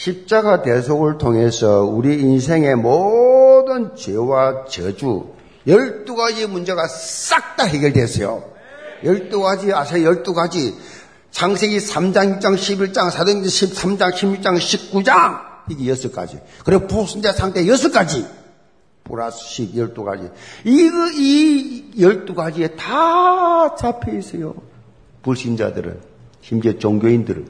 십자가 0.03 0.62
대속을 0.62 1.19
통해서 1.19 1.85
우리 1.85 2.19
인생의 2.19 2.75
모든 2.75 3.95
죄와 3.95 4.65
저주, 4.65 5.29
열두 5.65 6.17
가지 6.17 6.45
문제가 6.49 6.88
싹 6.88 7.57
다 7.57 7.65
해결됐어요. 7.65 8.43
열두 9.05 9.41
가지 9.41 9.73
아세요? 9.73 10.05
열두 10.05 10.35
가지. 10.35 10.75
창세기 11.31 11.79
3장, 11.79 12.41
6장, 12.41 12.57
11장, 12.57 13.12
사도행전 13.12 13.45
13장, 13.45 14.12
16장, 14.12 14.57
19장. 14.57 15.41
이게 15.71 15.88
여섯 15.88 16.11
가지. 16.11 16.41
그리고 16.65 16.88
부순자 16.88 17.33
상태 17.33 17.65
여섯 17.69 17.93
가지. 17.93 18.27
플러스 19.05 19.38
10, 19.45 19.75
12가지. 19.77 20.33
이거, 20.65 21.11
이 21.15 21.93
12가지에 21.97 22.77
다 22.77 23.77
잡혀 23.77 24.19
있어요. 24.19 24.55
불신자들은. 25.23 26.12
심지어 26.42 26.78
종교인들은. 26.78 27.48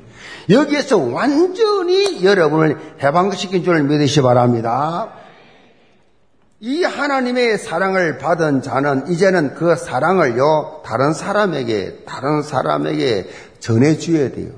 여기에서 0.50 0.98
완전히 0.98 2.24
여러분을 2.24 2.78
해방시킨 3.02 3.64
줄 3.64 3.83
믿으시 3.83 4.16
기 4.16 4.22
바랍니다. 4.22 5.14
이 6.61 6.85
하나님의 6.85 7.59
사랑을 7.59 8.18
받은 8.18 8.62
자는 8.62 9.09
이제는 9.09 9.55
그 9.55 9.74
사랑을요, 9.74 10.83
다른 10.85 11.12
사람에게, 11.12 12.05
다른 12.07 12.42
사람에게 12.42 13.28
전해줘야 13.59 14.31
돼요. 14.31 14.50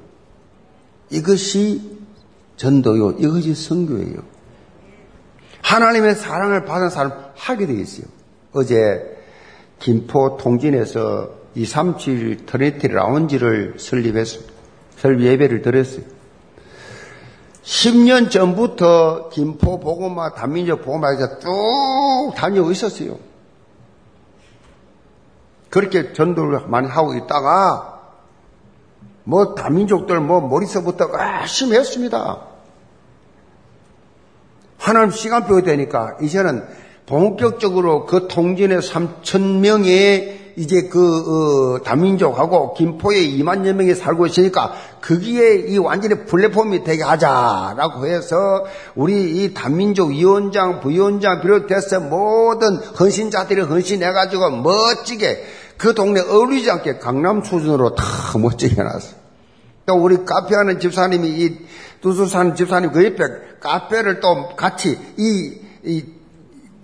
이것이 1.08 1.98
전도요, 2.56 3.12
이것이 3.12 3.54
선교예요. 3.54 4.16
하나님의 5.62 6.14
사랑을 6.16 6.66
받은 6.66 6.90
사람 6.90 7.12
하게 7.36 7.66
되어 7.66 7.76
있어요. 7.76 8.06
어제 8.52 9.16
김포 9.78 10.36
통진에서 10.36 11.43
237 11.54 12.46
트리티 12.46 12.88
라운지를 12.88 13.76
설립했습니다. 13.78 14.52
설립 14.96 15.26
예배를 15.26 15.62
드렸어요. 15.62 16.04
10년 17.62 18.30
전부터 18.30 19.30
김포 19.30 19.80
복음화 19.80 20.34
다민족 20.34 20.82
복음화에서 20.82 21.38
쭉 21.38 22.34
다니고 22.36 22.70
있었어요. 22.70 23.18
그렇게 25.70 26.12
전도를 26.12 26.68
많이 26.68 26.88
하고 26.88 27.14
있다가 27.14 27.94
뭐 29.24 29.54
다민족들 29.54 30.20
뭐 30.20 30.40
머리서부터 30.40 31.10
열심히 31.12 31.76
했습니다. 31.76 32.42
하나님 34.78 35.10
시간표가 35.10 35.62
되니까 35.62 36.16
이제는 36.20 36.62
본격적으로 37.06 38.06
그 38.06 38.28
통진의 38.28 38.78
3천 38.80 39.58
명의 39.60 40.44
이제 40.56 40.82
그 40.82 41.00
어, 41.76 41.82
다민족하고 41.82 42.74
김포에 42.74 43.26
2만여 43.26 43.72
명이 43.72 43.94
살고 43.94 44.26
있으니까 44.26 44.72
거기에 45.00 45.66
이 45.68 45.78
완전히 45.78 46.24
플랫폼이 46.26 46.84
되게 46.84 47.02
하자라고 47.02 48.06
해서 48.06 48.64
우리 48.94 49.44
이 49.44 49.52
다민족 49.52 50.10
위원장, 50.10 50.80
부위원장 50.80 51.40
비롯해서 51.40 52.00
모든 52.00 52.76
헌신자들이 52.76 53.62
헌신해가지고 53.62 54.50
멋지게 54.62 55.44
그 55.76 55.92
동네 55.94 56.20
어울리지 56.20 56.70
않게 56.70 56.98
강남 56.98 57.42
수준으로 57.42 57.96
다 57.96 58.04
멋지게 58.38 58.76
해놨어. 58.76 59.24
또 59.86 59.94
우리 59.94 60.24
카페 60.24 60.54
하는 60.54 60.78
집사님이 60.78 61.28
이 61.28 61.58
두수 62.00 62.26
사는 62.26 62.54
집사님 62.54 62.92
그 62.92 63.04
옆에 63.04 63.24
카페를 63.60 64.20
또 64.20 64.54
같이 64.56 64.98
이, 65.18 65.58
이 65.82 66.04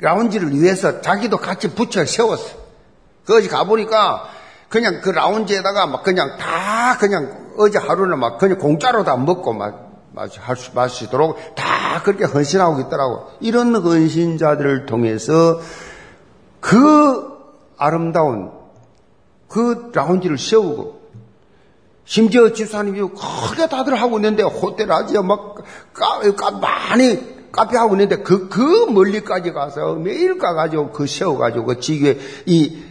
라운지를 0.00 0.52
위해서 0.54 1.00
자기도 1.00 1.36
같이 1.36 1.74
붙여 1.74 2.04
세웠어. 2.04 2.58
거기 3.26 3.48
가보니까 3.48 4.28
그냥 4.68 5.00
그 5.02 5.10
라운지에다가 5.10 5.86
막 5.86 6.02
그냥 6.02 6.36
다다 6.38 6.98
그냥 6.98 7.52
어제 7.58 7.78
하루는 7.78 8.18
막 8.18 8.38
그냥 8.38 8.58
공짜로 8.58 9.04
다 9.04 9.16
먹고 9.16 9.52
막 9.52 9.90
마시, 10.12 10.38
마시도록 10.74 11.54
다 11.54 12.02
그렇게 12.02 12.24
헌신하고 12.24 12.80
있더라고. 12.80 13.28
이런 13.40 13.74
헌신자들을 13.74 14.86
통해서 14.86 15.60
그 16.60 17.30
아름다운 17.76 18.52
그 19.48 19.90
라운지를 19.94 20.38
세우고 20.38 21.00
심지어 22.04 22.52
집사님이 22.52 23.00
크게 23.00 23.68
다들 23.68 23.94
하고 23.94 24.18
있는데 24.18 24.42
호텔 24.42 24.90
아지야 24.90 25.22
막 25.22 25.56
까, 25.92 26.20
까, 26.36 26.50
많이 26.50 27.29
카페 27.52 27.76
하고 27.76 27.94
있는데 27.94 28.22
그, 28.22 28.48
그 28.48 28.86
멀리까지 28.90 29.52
가서 29.52 29.94
매일 29.94 30.38
가가지고 30.38 30.92
그 30.92 31.06
세워가지고 31.06 31.66
그 31.66 31.80
지구에 31.80 32.18
이 32.46 32.82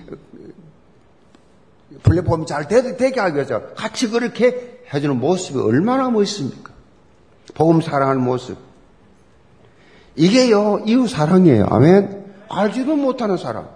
플랫폼이 2.04 2.45
잘 2.45 2.67
되게, 2.67 2.95
되게 2.98 3.19
하기 3.19 3.36
위해서 3.36 3.62
같이 3.76 4.10
그렇게 4.10 4.84
해주는 4.93 5.19
모습이 5.19 5.60
얼마나 5.60 6.10
멋있습니까? 6.10 6.72
복음 7.56 7.82
사랑하는 7.82 8.22
모습. 8.22 8.58
이게요, 10.15 10.84
이웃 10.86 11.08
사랑이에요. 11.08 11.67
아멘. 11.69 12.26
알지도 12.50 12.95
못하는 12.95 13.38
사람. 13.38 13.67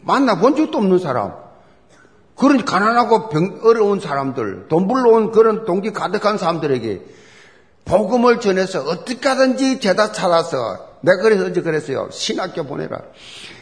만나본 0.00 0.56
적도 0.56 0.78
없는 0.78 0.98
사람. 0.98 1.34
그런 2.36 2.64
가난하고 2.64 3.28
병, 3.28 3.60
어려운 3.62 4.00
사람들, 4.00 4.66
돈 4.68 4.88
불러온 4.88 5.30
그런 5.30 5.64
동기 5.64 5.92
가득한 5.92 6.38
사람들에게 6.38 7.02
복음을 7.84 8.40
전해서 8.40 8.80
어떻게 8.82 9.28
하든지 9.28 9.80
죄다 9.80 10.12
찾아서 10.12 10.88
내가 11.00 11.22
그래서 11.22 11.46
어제 11.46 11.62
그랬어요. 11.62 12.08
신학교 12.10 12.64
보내라. 12.64 12.98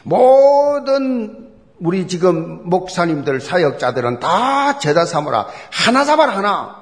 모든 0.02 1.48
우리 1.80 2.06
지금 2.06 2.68
목사님들, 2.68 3.40
사역자들은 3.40 4.20
다 4.20 4.78
죄다 4.78 5.06
삼으라. 5.06 5.46
하나 5.72 6.04
잡아라, 6.04 6.36
하나. 6.36 6.76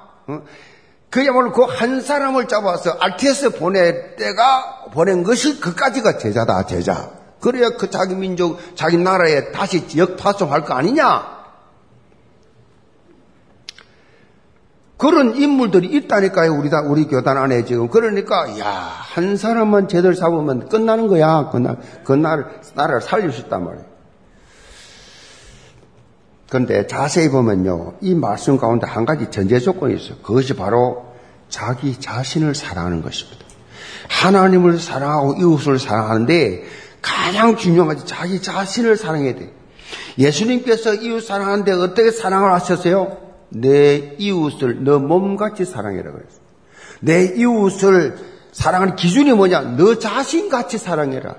그야말로 1.10 1.52
그 1.52 1.64
한 1.64 2.00
사람을 2.00 2.48
잡아서 2.48 2.96
RTS 2.98 3.50
보낼 3.58 4.16
때가 4.16 4.86
보낸 4.92 5.22
것이 5.22 5.60
그까지가 5.60 6.18
제자다, 6.18 6.66
제자. 6.66 7.10
그래야 7.40 7.70
그 7.70 7.88
자기 7.88 8.16
민족, 8.16 8.58
자기 8.76 8.96
나라에 8.98 9.52
다시 9.52 9.86
역파송할 9.96 10.64
거 10.64 10.74
아니냐? 10.74 11.37
그런 14.98 15.36
인물들이 15.36 15.86
있다니까요, 15.86 16.54
우리 16.58 16.70
다, 16.70 16.82
우리 16.84 17.06
교단 17.06 17.38
안에 17.38 17.64
지금. 17.64 17.88
그러니까, 17.88 18.58
야, 18.58 18.66
한 18.66 19.36
사람만 19.36 19.86
제대로 19.86 20.12
잡으면 20.12 20.68
끝나는 20.68 21.06
거야. 21.06 21.50
그, 21.50 21.58
나, 21.58 21.76
그 22.04 22.12
나라, 22.12 22.48
나라를 22.74 23.00
살릴 23.00 23.32
수 23.32 23.42
있단 23.42 23.64
말이에요. 23.64 23.86
그런데 26.48 26.86
자세히 26.88 27.28
보면요, 27.28 27.94
이 28.00 28.14
말씀 28.14 28.58
가운데 28.58 28.86
한 28.88 29.04
가지 29.04 29.30
전제 29.30 29.60
조건이 29.60 29.94
있어요. 29.94 30.18
그것이 30.18 30.54
바로 30.54 31.06
자기 31.48 32.00
자신을 32.00 32.56
사랑하는 32.56 33.00
것입니다. 33.02 33.44
하나님을 34.08 34.80
사랑하고 34.80 35.34
이웃을 35.34 35.78
사랑하는데 35.78 36.64
가장 37.00 37.56
중요한 37.56 37.94
것이 37.94 38.06
자기 38.06 38.42
자신을 38.42 38.96
사랑해야 38.96 39.36
돼. 39.36 39.52
예수님께서 40.18 40.94
이웃 40.94 41.20
사랑하는데 41.20 41.70
어떻게 41.72 42.10
사랑을 42.10 42.52
하셨어요? 42.52 43.27
내 43.50 44.16
이웃을 44.18 44.84
너 44.84 44.98
몸같이 44.98 45.64
사랑해라 45.64 46.10
그랬어요. 46.12 46.40
내 47.00 47.24
이웃을 47.24 48.16
사랑하는 48.52 48.96
기준이 48.96 49.32
뭐냐? 49.32 49.76
너 49.76 49.98
자신같이 49.98 50.78
사랑해라. 50.78 51.36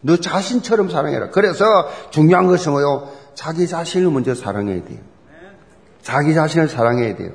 너 0.00 0.16
자신처럼 0.16 0.90
사랑해라. 0.90 1.30
그래서 1.30 1.64
중요한 2.10 2.46
것은 2.46 2.72
뭐요? 2.72 3.10
자기 3.34 3.66
자신을 3.66 4.10
먼저 4.10 4.34
사랑해야 4.34 4.84
돼요. 4.84 4.98
자기 6.02 6.34
자신을 6.34 6.68
사랑해야 6.68 7.16
돼요. 7.16 7.32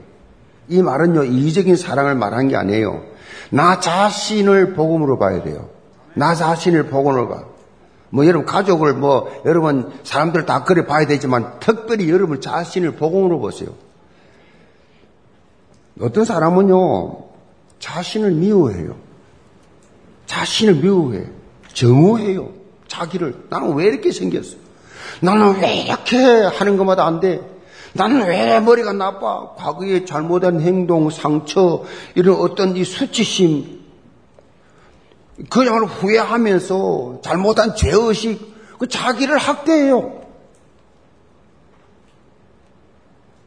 이 0.67 0.81
말은요, 0.81 1.25
이기적인 1.25 1.75
사랑을 1.75 2.15
말한 2.15 2.47
게 2.47 2.55
아니에요. 2.55 3.03
나 3.51 3.79
자신을 3.79 4.73
복음으로 4.73 5.19
봐야 5.19 5.43
돼요. 5.43 5.69
나 6.15 6.35
자신을 6.35 6.87
복음으로 6.87 7.29
봐. 7.29 7.43
뭐 8.09 8.27
여러분 8.27 8.45
가족을 8.45 8.93
뭐 8.93 9.27
여러분 9.45 9.91
사람들 10.03 10.45
다 10.45 10.63
그래 10.63 10.85
봐야 10.85 11.07
되지만 11.07 11.59
특별히 11.59 12.09
여러분 12.11 12.41
자신을 12.41 12.91
복음으로 12.91 13.39
보세요. 13.39 13.69
어떤 15.99 16.25
사람은요 16.25 17.23
자신을 17.79 18.31
미워해요. 18.31 18.95
자신을 20.25 20.75
미워해. 20.75 21.25
정오해요. 21.73 22.51
자기를 22.87 23.47
나는 23.49 23.75
왜 23.75 23.85
이렇게 23.85 24.11
생겼어? 24.11 24.55
나는 25.21 25.59
왜 25.59 25.81
이렇게 25.81 26.17
하는 26.17 26.77
것마다 26.77 27.05
안 27.05 27.19
돼? 27.19 27.41
나는 27.93 28.25
왜 28.27 28.59
머리가 28.59 28.93
나빠? 28.93 29.53
과거에 29.55 30.05
잘못한 30.05 30.61
행동, 30.61 31.09
상처, 31.09 31.83
이런 32.15 32.39
어떤 32.39 32.75
이 32.75 32.83
수치심, 32.83 33.81
그야말로 35.49 35.87
후회하면서 35.87 37.19
잘못한 37.23 37.75
죄의식, 37.75 38.53
그 38.79 38.87
자기를 38.87 39.37
학대해요. 39.37 40.21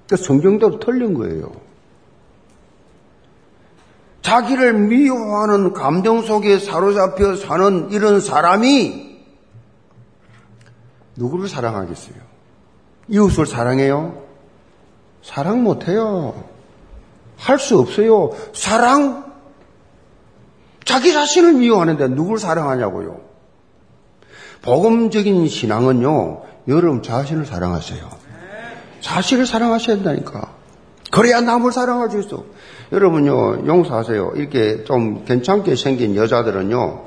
그 0.08 0.16
성경대로 0.16 0.78
틀린 0.78 1.14
거예요. 1.14 1.65
자기를 4.26 4.72
미워하는 4.72 5.72
감정 5.72 6.20
속에 6.20 6.58
사로잡혀 6.58 7.36
사는 7.36 7.92
이런 7.92 8.20
사람이 8.20 9.20
누구를 11.14 11.48
사랑하겠어요? 11.48 12.16
이웃을 13.06 13.46
사랑해요? 13.46 14.24
사랑 15.22 15.62
못해요. 15.62 16.42
할 17.36 17.60
수 17.60 17.78
없어요. 17.78 18.32
사랑? 18.52 19.32
자기 20.84 21.12
자신을 21.12 21.52
미워하는데 21.52 22.08
누굴 22.08 22.40
사랑하냐고요? 22.40 23.20
복음적인 24.62 25.46
신앙은요, 25.46 26.42
여러분 26.66 27.00
자신을 27.00 27.46
사랑하세요. 27.46 28.10
자신을 29.02 29.46
사랑하셔야 29.46 29.96
된다니까. 29.96 30.52
그래야 31.12 31.40
남을 31.40 31.70
사랑하겠어. 31.70 32.44
여러분요, 32.92 33.66
용서하세요. 33.66 34.32
이렇게 34.36 34.84
좀 34.84 35.24
괜찮게 35.24 35.74
생긴 35.76 36.14
여자들은요, 36.16 37.04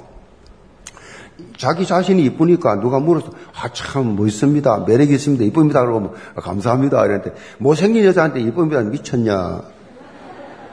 자기 1.58 1.86
자신이 1.86 2.24
이쁘니까 2.26 2.80
누가 2.80 3.00
물어서 3.00 3.32
아 3.54 3.70
참 3.74 4.16
멋있습니다. 4.16 4.86
매력이 4.88 5.14
있습니다. 5.14 5.44
이쁩니다. 5.44 5.82
그러고 5.82 6.00
뭐, 6.00 6.16
아, 6.36 6.42
감사합니다. 6.42 7.06
이랬는데 7.06 7.34
못생긴 7.58 8.06
여자한테 8.06 8.40
이쁩니다 8.42 8.82
미쳤냐? 8.82 9.62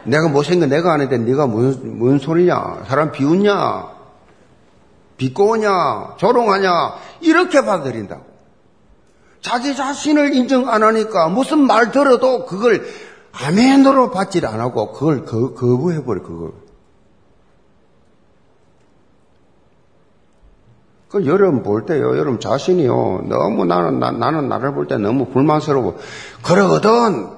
내가 0.04 0.28
못생긴 0.28 0.68
내가 0.68 0.92
아는데 0.92 1.18
네가 1.18 1.46
무슨 1.46 1.98
무슨 1.98 2.18
소리냐? 2.18 2.84
사람 2.86 3.10
비웃냐? 3.12 3.96
비꼬냐? 5.16 6.14
조롱하냐? 6.18 6.94
이렇게 7.20 7.60
받아들인다고. 7.64 8.24
자기 9.40 9.74
자신을 9.76 10.34
인정 10.34 10.68
안 10.68 10.82
하니까 10.82 11.28
무슨 11.28 11.60
말 11.66 11.92
들어도 11.92 12.46
그걸 12.46 12.84
아멘으로 13.38 14.10
받지를 14.10 14.48
안 14.48 14.60
하고 14.60 14.92
그걸 14.92 15.24
거, 15.24 15.54
거부해버려 15.54 16.22
그걸 16.22 16.52
그 21.08 21.24
여러분 21.24 21.62
볼 21.62 21.86
때요, 21.86 22.18
여러분 22.18 22.40
자신이요, 22.40 23.26
너무 23.28 23.64
나는, 23.64 24.00
나, 24.00 24.10
는 24.10 24.48
나를 24.48 24.74
볼 24.74 24.88
때 24.88 24.96
너무 24.98 25.26
불만스러워. 25.26 25.96
그러거든, 26.42 27.30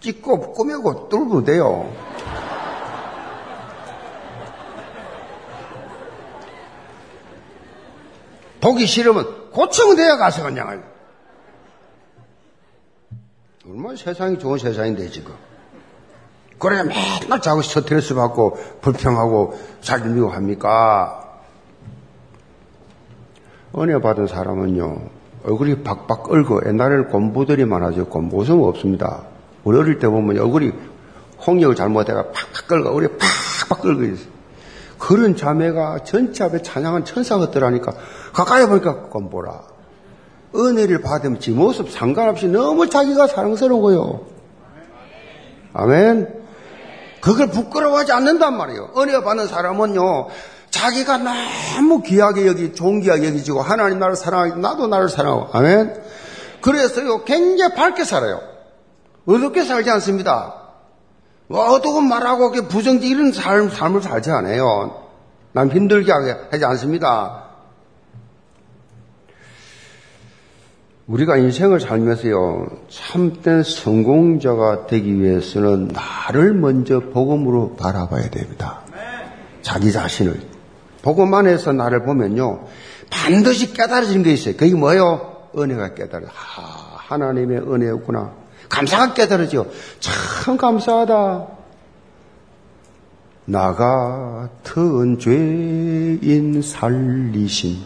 찍고 0.00 0.52
꾸미고 0.52 1.08
뚫으면 1.10 1.44
돼요. 1.44 1.92
보기 8.60 8.86
싫으면 8.86 9.50
돼요, 9.96 10.16
가서 10.16 10.42
그냥. 10.44 10.93
얼마나 13.66 13.96
세상이 13.96 14.38
좋은 14.38 14.58
세상인데, 14.58 15.08
지금. 15.08 15.34
그래, 16.58 16.82
맨날 16.82 17.40
자고 17.40 17.62
스트레스 17.62 18.14
받고, 18.14 18.58
불평하고, 18.82 19.58
살기 19.80 20.08
미워합니까? 20.08 21.40
은혜 23.78 23.98
받은 24.00 24.26
사람은요, 24.26 24.98
얼굴이 25.44 25.82
박박 25.82 26.30
얽어. 26.30 26.60
옛날에는 26.66 27.08
곰보들이 27.08 27.64
많아져. 27.64 28.04
곰보성 28.04 28.62
없습니다. 28.64 29.24
우리 29.64 29.78
어릴 29.78 29.98
때 29.98 30.08
보면 30.08 30.38
얼굴이 30.38 30.72
홍역을 31.46 31.74
잘못해가 31.74 32.24
팍팍 32.32 32.68
긁어. 32.68 32.90
얼굴이 32.90 33.08
팍팍 33.68 33.82
긁어 33.82 34.04
있어. 34.04 34.26
그런 34.98 35.36
자매가 35.36 36.04
전체 36.04 36.44
앞에 36.44 36.62
찬양한 36.62 37.04
천사 37.04 37.36
같더라니까 37.38 37.92
가까이 38.32 38.66
보니까 38.66 39.08
곰보라. 39.08 39.73
은혜를 40.54 41.00
받으면 41.00 41.40
지 41.40 41.50
모습 41.50 41.90
상관없이 41.90 42.46
너무 42.46 42.88
자기가 42.88 43.26
사랑스러운 43.26 43.82
거요. 43.82 44.26
아멘. 45.72 46.44
그걸 47.20 47.48
부끄러워하지 47.48 48.12
않는단 48.12 48.56
말이에요. 48.56 48.90
은혜 48.98 49.22
받는 49.22 49.48
사람은요, 49.48 50.28
자기가 50.70 51.18
너무 51.18 52.02
귀하게 52.02 52.46
여기 52.46 52.74
존귀하게 52.74 53.28
여기지고 53.28 53.62
하나님 53.62 53.98
나를 53.98 54.16
사랑하고 54.16 54.56
나도 54.56 54.86
나를 54.88 55.08
사랑하고 55.08 55.48
아멘. 55.52 56.02
그래서요 56.60 57.24
굉장히 57.24 57.74
밝게 57.74 58.04
살아요. 58.04 58.40
어둡게 59.26 59.64
살지 59.64 59.90
않습니다. 59.90 60.62
어두고 61.48 62.00
말하고 62.00 62.50
부정적 62.50 63.04
이런 63.04 63.32
삶, 63.32 63.70
삶을 63.70 64.02
살지 64.02 64.30
않아요. 64.30 65.04
남 65.52 65.70
힘들게 65.70 66.10
하지 66.50 66.64
않습니다. 66.64 67.43
우리가 71.06 71.36
인생을 71.36 71.80
살면서요, 71.80 72.66
참된 72.88 73.62
성공자가 73.62 74.86
되기 74.86 75.20
위해서는 75.20 75.88
나를 75.88 76.54
먼저 76.54 77.00
복음으로 77.00 77.76
바라봐야 77.76 78.30
됩니다. 78.30 78.80
자기 79.60 79.92
자신을. 79.92 80.40
복음 81.02 81.34
안에서 81.34 81.74
나를 81.74 82.04
보면요, 82.04 82.64
반드시 83.10 83.74
깨달아지는 83.74 84.22
게 84.22 84.32
있어요. 84.32 84.56
그게 84.56 84.74
뭐예요? 84.74 85.48
은혜가 85.56 85.94
깨달아. 85.94 86.26
아, 86.26 86.96
하나님의 86.96 87.58
은혜였구나. 87.58 88.32
감사가 88.70 89.12
깨달아져. 89.12 89.66
참 90.00 90.56
감사하다. 90.56 91.48
나 93.46 93.74
같은 93.74 95.18
죄인 95.18 96.62
살리신 96.62 97.76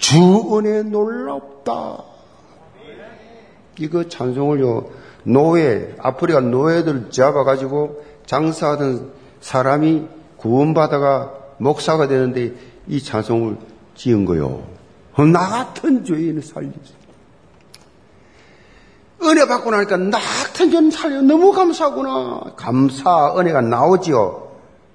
주 0.00 0.58
은혜 0.58 0.82
놀랍다. 0.82 2.13
이거 3.78 4.08
찬송을요, 4.08 4.86
노예, 5.24 5.94
아프리카 5.98 6.40
노예들 6.40 7.10
잡아가지고 7.10 8.02
장사하던 8.26 9.12
사람이 9.40 10.06
구원받아가 10.36 11.32
목사가 11.58 12.08
되는데 12.08 12.54
이 12.88 13.02
찬송을 13.02 13.56
지은 13.94 14.24
거요. 14.24 14.64
나 15.32 15.48
같은 15.48 16.04
죄인을 16.04 16.42
살리지. 16.42 16.94
은혜 19.22 19.46
받고 19.46 19.70
나니까 19.70 19.96
나 19.96 20.18
같은 20.18 20.70
죄인 20.70 20.90
살려 20.90 21.22
너무 21.22 21.52
감사하구나. 21.52 22.54
감사, 22.56 23.34
은혜가 23.38 23.62
나오지요. 23.62 24.44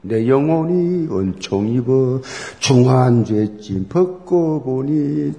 내 0.01 0.27
영혼이 0.27 1.07
은총 1.11 1.67
입어 1.69 2.21
중한 2.59 3.25
죄짐 3.25 3.87
벗고 3.89 4.61
보니 4.63 5.33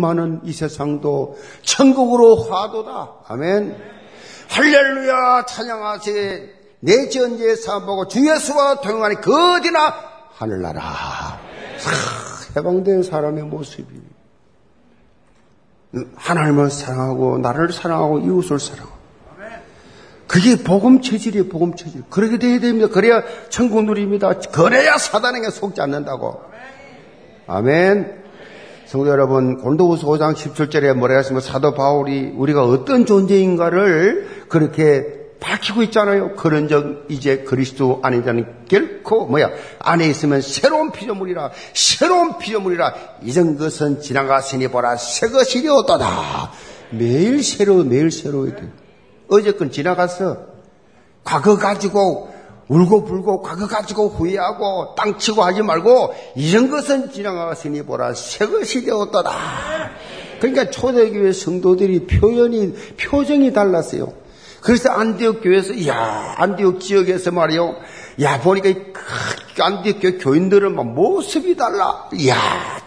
많은 0.00 0.40
이 0.44 0.52
세상도 0.52 1.36
천국으로 1.62 2.44
화도다. 2.44 3.12
아멘. 3.28 3.76
할렐루야 4.48 5.46
찬양하세 5.46 6.54
내 6.80 7.08
전제 7.08 7.56
사보고 7.56 8.08
주 8.08 8.28
예수와 8.28 8.80
동행하니 8.80 9.16
그 9.16 9.56
어디나 9.56 9.94
하늘나라. 10.34 10.82
해방된 12.56 13.02
사람의 13.02 13.44
모습이 13.44 14.00
하나님을 16.16 16.70
사랑하고 16.70 17.38
나를 17.38 17.72
사랑하고 17.72 18.20
이웃을 18.20 18.58
사랑하고 18.58 18.94
그게 20.26 20.56
복음 20.56 21.00
체질이에요, 21.00 21.48
복음 21.48 21.76
체질. 21.76 22.02
그렇게 22.10 22.38
돼야 22.38 22.58
됩니다. 22.58 22.88
그래야 22.88 23.22
천국 23.50 23.84
누립니다. 23.84 24.32
그래야 24.52 24.98
사단에게 24.98 25.50
속지 25.50 25.80
않는다고. 25.80 26.40
아멘. 27.46 28.23
성도 28.86 29.08
여러분, 29.08 29.58
골도후서 29.58 30.06
5장 30.06 30.34
17절에 30.34 30.94
뭐라 30.94 31.16
했습니까? 31.16 31.40
사도 31.44 31.74
바울이 31.74 32.32
우리가 32.36 32.64
어떤 32.64 33.06
존재인가를 33.06 34.46
그렇게 34.48 35.24
밝히고 35.40 35.82
있잖아요. 35.84 36.34
그런 36.36 36.68
적 36.68 37.04
이제 37.08 37.38
그리스도 37.38 38.00
안에 38.02 38.22
자는 38.24 38.46
결코 38.68 39.26
뭐야 39.26 39.50
안에 39.78 40.08
있으면 40.08 40.40
새로운 40.40 40.90
피조물이라 40.90 41.50
새로운 41.74 42.38
피조물이라 42.38 42.94
이전 43.24 43.58
것은 43.58 44.00
지나갔으니 44.00 44.68
보라 44.68 44.96
새 44.96 45.28
것이 45.28 45.62
되었다 45.62 46.50
매일 46.90 47.42
새로 47.42 47.84
매일 47.84 48.10
새로워야 48.10 48.56
돼. 48.56 48.70
어제 49.28 49.52
건 49.52 49.70
지나갔어. 49.70 50.38
과거 51.24 51.56
가지고 51.56 52.33
울고 52.68 53.04
불고 53.04 53.42
과거 53.42 53.66
가지고 53.66 54.08
후회하고 54.08 54.94
땅치고 54.96 55.42
하지 55.42 55.62
말고 55.62 56.14
이런 56.36 56.70
것은 56.70 57.12
지나갔으니 57.12 57.82
보라 57.82 58.14
새 58.14 58.46
것이 58.46 58.84
되었더라. 58.84 59.30
그러니까 60.40 60.70
초대교회 60.70 61.32
성도들이 61.32 62.06
표현이 62.06 62.74
표정이 63.00 63.52
달랐어요. 63.52 64.12
그래서 64.60 64.90
안디옥 64.90 65.42
교회에서 65.42 65.86
야 65.86 66.34
안디옥 66.38 66.80
지역에서 66.80 67.30
말이요. 67.30 67.76
야 68.20 68.40
보니까 68.40 68.68
안디옥 69.58 70.18
교인들은 70.20 70.74
막 70.74 70.86
모습이 70.94 71.56
달라. 71.56 72.08
야 72.28 72.36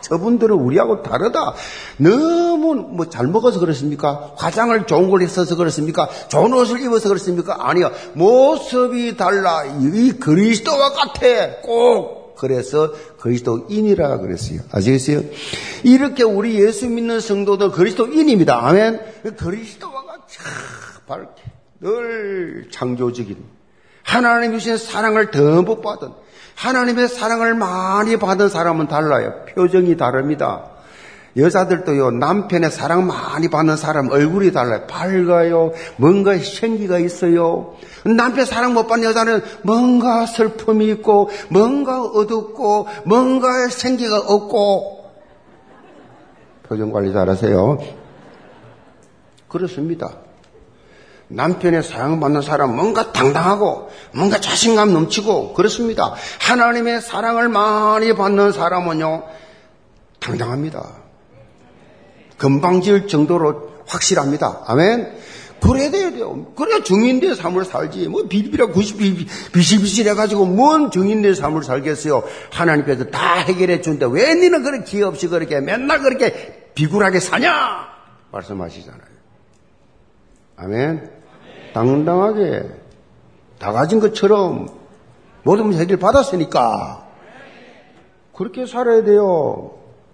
저분들은 0.01 0.55
우리하고 0.55 1.01
다르다. 1.01 1.53
너무 1.97 2.75
뭐 2.75 3.09
잘 3.09 3.28
먹어서 3.28 3.59
그렇습니까? 3.59 4.34
화장을 4.38 4.86
좋은 4.86 5.09
걸 5.09 5.21
했어서 5.21 5.55
그렇습니까? 5.55 6.09
좋은 6.30 6.53
옷을 6.53 6.82
입어서 6.82 7.09
그렇습니까? 7.09 7.57
아니요. 7.59 7.91
모습이 8.13 9.17
달라. 9.17 9.63
이 9.65 10.11
그리스도와 10.19 10.91
같아. 10.93 11.61
꼭 11.61 12.36
그래서 12.38 12.91
그리스도인이라 13.19 14.19
그랬어요. 14.19 14.59
아시겠어요? 14.71 15.23
이렇게 15.84 16.23
우리 16.23 16.63
예수 16.63 16.88
믿는 16.88 17.19
성도들 17.19 17.71
그리스도인입니다. 17.71 18.67
아멘. 18.67 19.01
그리스도와 19.38 20.03
같이 20.05 20.38
밝게 21.07 21.41
늘 21.82 22.67
창조적인 22.71 23.57
하나님 24.08 24.53
주신 24.53 24.78
사랑을 24.78 25.32
듬뿍 25.32 25.82
받은 25.82 26.14
하나님의 26.55 27.10
사랑을 27.10 27.53
많이 27.53 28.16
받은 28.18 28.47
사람은 28.47 28.88
달라요. 28.88 29.34
표정이 29.53 29.97
다릅니다. 29.97 30.72
여자들도요, 31.36 32.12
남편의 32.12 32.72
사랑 32.72 33.05
많이 33.05 33.49
받는 33.49 33.76
사람 33.76 34.10
얼굴이 34.10 34.53
달라요. 34.53 34.88
밝아요. 34.88 35.74
뭔가 35.97 36.36
생기가 36.38 36.97
있어요. 36.97 37.76
남편 38.05 38.45
사랑 38.45 38.74
못 38.74 38.88
받는 38.88 39.10
여자는 39.10 39.41
뭔가 39.62 40.26
슬픔이 40.26 40.88
있고, 40.91 41.30
뭔가 41.49 42.01
어둡고, 42.01 42.88
뭔가 43.05 43.68
생기가 43.68 44.18
없고. 44.18 45.12
표정 46.64 46.91
관리 46.91 47.14
잘하세요. 47.14 47.78
그렇습니다. 49.47 50.26
남편의 51.30 51.84
사랑받는 51.84 52.41
사람 52.41 52.75
뭔가 52.75 53.11
당당하고 53.11 53.89
뭔가 54.13 54.39
자신감 54.39 54.93
넘치고 54.93 55.53
그렇습니다. 55.53 56.13
하나님의 56.39 57.01
사랑을 57.01 57.49
많이 57.49 58.13
받는 58.13 58.51
사람은요 58.53 59.23
당당합니다. 60.19 60.84
금방 62.38 62.82
지을 62.82 63.07
정도로 63.07 63.69
확실합니다. 63.88 64.63
아멘. 64.67 65.17
그래야 65.59 65.89
돼요. 65.89 66.45
그래야 66.55 66.84
증인된 66.84 67.34
삶을 67.36 67.65
살지. 67.65 68.07
뭐 68.09 68.28
비비라 68.28 68.67
90 68.67 69.28
비실비실 69.51 70.07
해가지고 70.09 70.45
뭔 70.45 70.91
증인된 70.91 71.34
삶을 71.34 71.63
살겠어요. 71.63 72.23
하나님께서 72.51 73.05
다 73.05 73.36
해결해 73.36 73.82
준데 73.82 74.05
왜 74.09 74.36
니는 74.36 74.63
그렇게 74.63 74.84
기회 74.84 75.03
없이 75.03 75.28
그렇게 75.28 75.59
맨날 75.59 75.99
그렇게 76.01 76.69
비굴하게 76.75 77.19
사냐? 77.19 77.88
말씀하시잖아요. 78.32 79.17
아멘. 80.57 81.16
당당하게 81.78 82.67
다 83.59 83.71
가진 83.71 83.99
것처럼 83.99 84.67
모든 85.43 85.71
해결 85.73 85.97
받았으니까 85.97 87.05
그렇게 88.36 88.65
살아야 88.65 89.03
돼요. 89.03 89.73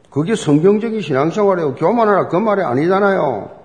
그게 0.09 0.35
성경적인 0.35 0.99
신앙생활이에요. 1.01 1.75
교만하라 1.75 2.27
그 2.27 2.35
말이 2.35 2.61
아니잖아요. 2.61 3.63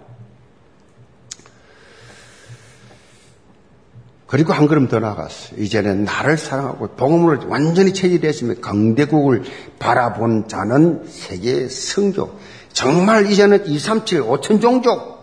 그리고 4.28 4.52
한 4.52 4.68
걸음 4.68 4.86
더 4.88 5.00
나갔어. 5.00 5.56
이제는 5.56 6.04
나를 6.04 6.36
사랑하고 6.36 6.88
복음을 6.88 7.40
완전히 7.48 7.92
체질했으면 7.94 8.60
강대국을 8.60 9.42
바라본 9.80 10.46
자는 10.46 11.04
세계 11.06 11.66
성교. 11.66 12.30
정말 12.72 13.26
이제는 13.30 13.66
237 13.66 14.22
5천 14.22 14.60
종족 14.60 15.17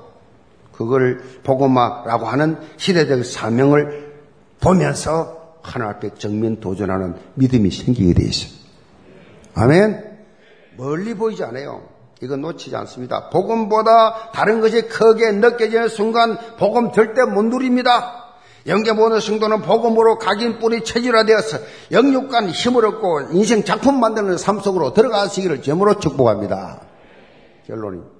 그걸 0.77 1.21
복음화라고 1.43 2.25
하는 2.25 2.57
시대적 2.77 3.25
사명을 3.25 4.13
보면서 4.59 5.57
하나 5.61 5.89
앞에 5.89 6.11
정면 6.17 6.59
도전하는 6.59 7.15
믿음이 7.35 7.71
생기게 7.71 8.13
돼 8.13 8.23
있어요. 8.27 8.51
아멘. 9.55 10.03
멀리 10.77 11.13
보이지 11.13 11.43
않아요. 11.43 11.83
이건 12.21 12.41
놓치지 12.41 12.75
않습니다. 12.75 13.29
복음보다 13.29 14.31
다른 14.31 14.61
것이 14.61 14.83
크게 14.83 15.31
느껴지는 15.31 15.89
순간 15.89 16.37
복음 16.57 16.91
절대 16.91 17.23
못 17.23 17.43
누립니다. 17.43 18.23
영계 18.67 18.93
모든 18.93 19.19
성도는 19.19 19.61
복음으로 19.61 20.17
각인뿐이 20.17 20.83
체질화되어서 20.83 21.59
영육간 21.91 22.49
힘을 22.49 22.85
얻고 22.85 23.33
인생 23.33 23.63
작품 23.63 23.99
만드는 23.99 24.37
삶 24.37 24.59
속으로 24.59 24.93
들어가시기를 24.93 25.61
점으로 25.61 25.99
축복합니다. 25.99 26.81
결론입니다. 27.67 28.14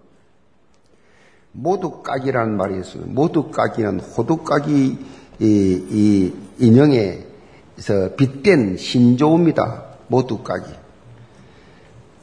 모두깍이라는 1.56 2.58
말이 2.58 2.80
있어요. 2.80 3.04
모두깍이는 3.06 4.00
호두깍이 4.02 4.98
이, 5.40 5.46
이 5.90 6.34
인형에서 6.60 8.16
빗댄 8.18 8.78
신조입니다. 8.78 9.84
모두깍이. 10.08 10.66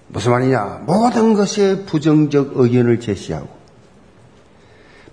무슨 0.09 0.33
말이냐? 0.33 0.83
모든 0.87 1.35
것에 1.35 1.85
부정적 1.85 2.53
의견을 2.57 3.01
제시하고 3.01 3.49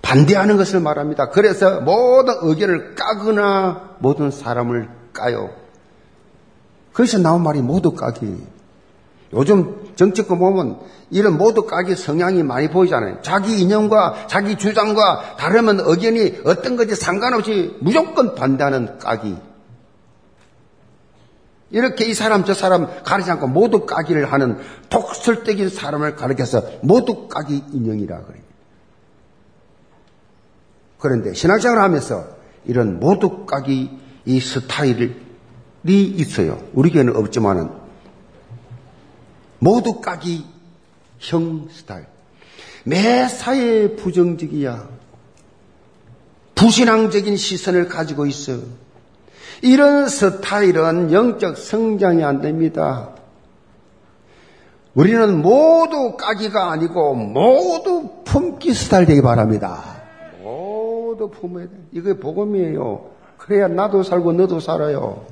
반대하는 0.02 0.56
것을 0.56 0.80
말합니다. 0.80 1.30
그래서 1.30 1.80
모든 1.80 2.34
의견을 2.42 2.94
까거나 2.94 3.96
모든 4.00 4.30
사람을 4.30 4.88
까요. 5.12 5.50
그래서 6.92 7.18
나온 7.18 7.42
말이 7.42 7.60
모두 7.62 7.92
까기. 7.92 8.36
요즘 9.32 9.79
정치권 9.96 10.38
보면 10.38 10.80
이런 11.10 11.36
모두 11.36 11.66
까기 11.66 11.96
성향이 11.96 12.42
많이 12.42 12.68
보이잖아요. 12.68 13.22
자기 13.22 13.60
인형과 13.60 14.26
자기 14.28 14.56
주장과 14.56 15.36
다르면 15.36 15.80
의견이 15.80 16.40
어떤 16.44 16.76
것이 16.76 16.94
상관없이 16.94 17.76
무조건 17.80 18.34
반대하는 18.34 18.98
까기. 18.98 19.36
이렇게 21.70 22.04
이 22.04 22.14
사람 22.14 22.44
저 22.44 22.52
사람 22.52 22.88
가리지 23.04 23.30
않고 23.30 23.46
모두 23.46 23.86
까기를 23.86 24.32
하는 24.32 24.58
독설적인 24.88 25.68
사람을 25.68 26.16
가리켜서 26.16 26.62
모두 26.82 27.28
까기 27.28 27.64
인형이라 27.72 28.22
그래요. 28.22 28.42
그런데 30.98 31.32
신앙생활을 31.32 31.82
하면서 31.82 32.26
이런 32.64 33.00
모두 33.00 33.46
까기 33.46 33.98
이 34.26 34.40
스타일이 34.40 35.16
있어요. 35.84 36.58
우리 36.74 36.90
교회는 36.90 37.16
없지만은 37.16 37.79
모두 39.60 40.00
까기 40.00 40.44
형 41.18 41.68
스타일. 41.70 42.06
매사에 42.84 43.94
부정적이야. 43.94 44.88
부신앙적인 46.54 47.36
시선을 47.36 47.88
가지고 47.88 48.26
있어. 48.26 48.54
이런 49.62 50.08
스타일은 50.08 51.12
영적 51.12 51.58
성장이 51.58 52.24
안 52.24 52.40
됩니다. 52.40 53.10
우리는 54.94 55.40
모두 55.40 56.16
까기가 56.16 56.70
아니고 56.72 57.14
모두 57.14 58.10
품기 58.24 58.72
스타일 58.72 59.06
되기 59.06 59.20
바랍니다. 59.22 60.00
모두 60.42 61.30
품어야 61.30 61.66
돼. 61.66 61.72
이게 61.92 62.18
복음이에요. 62.18 63.10
그래야 63.36 63.68
나도 63.68 64.02
살고 64.02 64.32
너도 64.32 64.58
살아요. 64.58 65.26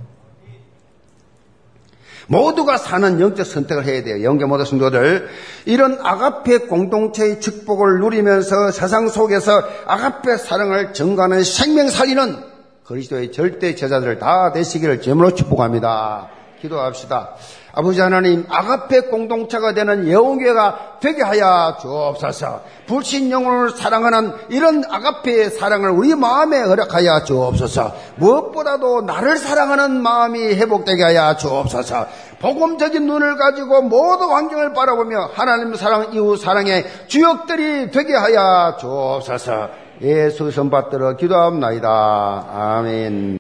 모두가 2.29 2.77
사는 2.79 3.21
영적 3.21 3.45
선택을 3.45 3.85
해야 3.87 4.05
돼요. 4.05 4.23
영계 4.23 4.45
모든 4.45 4.65
성도들. 4.65 5.29
이런 5.65 5.99
아가페 6.01 6.59
공동체의 6.59 7.41
축복을 7.41 8.01
누리면서 8.01 8.71
세상 8.71 9.09
속에서 9.09 9.63
아가페 9.87 10.37
사랑을 10.37 10.93
증가하는 10.93 11.43
생명 11.43 11.89
살리는 11.89 12.37
그리스도의 12.85 13.33
절대 13.33 13.75
제자들 13.75 14.19
다 14.19 14.53
되시기를 14.53 15.01
제물로 15.01 15.35
축복합니다. 15.35 16.29
기도합시다. 16.61 17.35
아버지 17.79 18.01
하나님, 18.01 18.45
아가페 18.49 19.03
공동체가 19.03 19.73
되는 19.73 20.09
예언교회가 20.09 20.99
되게 21.01 21.23
하여 21.23 21.77
주옵소서. 21.81 22.63
불신 22.89 23.31
영혼을 23.31 23.71
사랑하는 23.71 24.33
이런 24.49 24.83
아가페의 24.91 25.51
사랑을 25.51 25.91
우리 25.91 26.13
마음에 26.17 26.59
허락하여 26.59 27.23
주옵소서. 27.23 27.95
무엇보다도 28.17 29.03
나를 29.03 29.37
사랑하는 29.37 30.03
마음이 30.03 30.55
회복되게 30.57 31.05
하여 31.05 31.37
주옵소서. 31.37 32.07
복음적인 32.41 33.07
눈을 33.07 33.37
가지고 33.37 33.83
모든 33.83 34.29
환경을 34.29 34.73
바라보며 34.73 35.31
하나님 35.35 35.77
사랑, 35.77 36.13
이웃 36.15 36.37
사랑의 36.39 36.85
주역들이 37.07 37.93
되게 37.93 38.13
하여 38.13 38.77
주옵소서. 38.81 39.69
예수 40.01 40.51
선받들어 40.51 41.15
기도합니다. 41.15 42.45
아멘. 42.53 43.37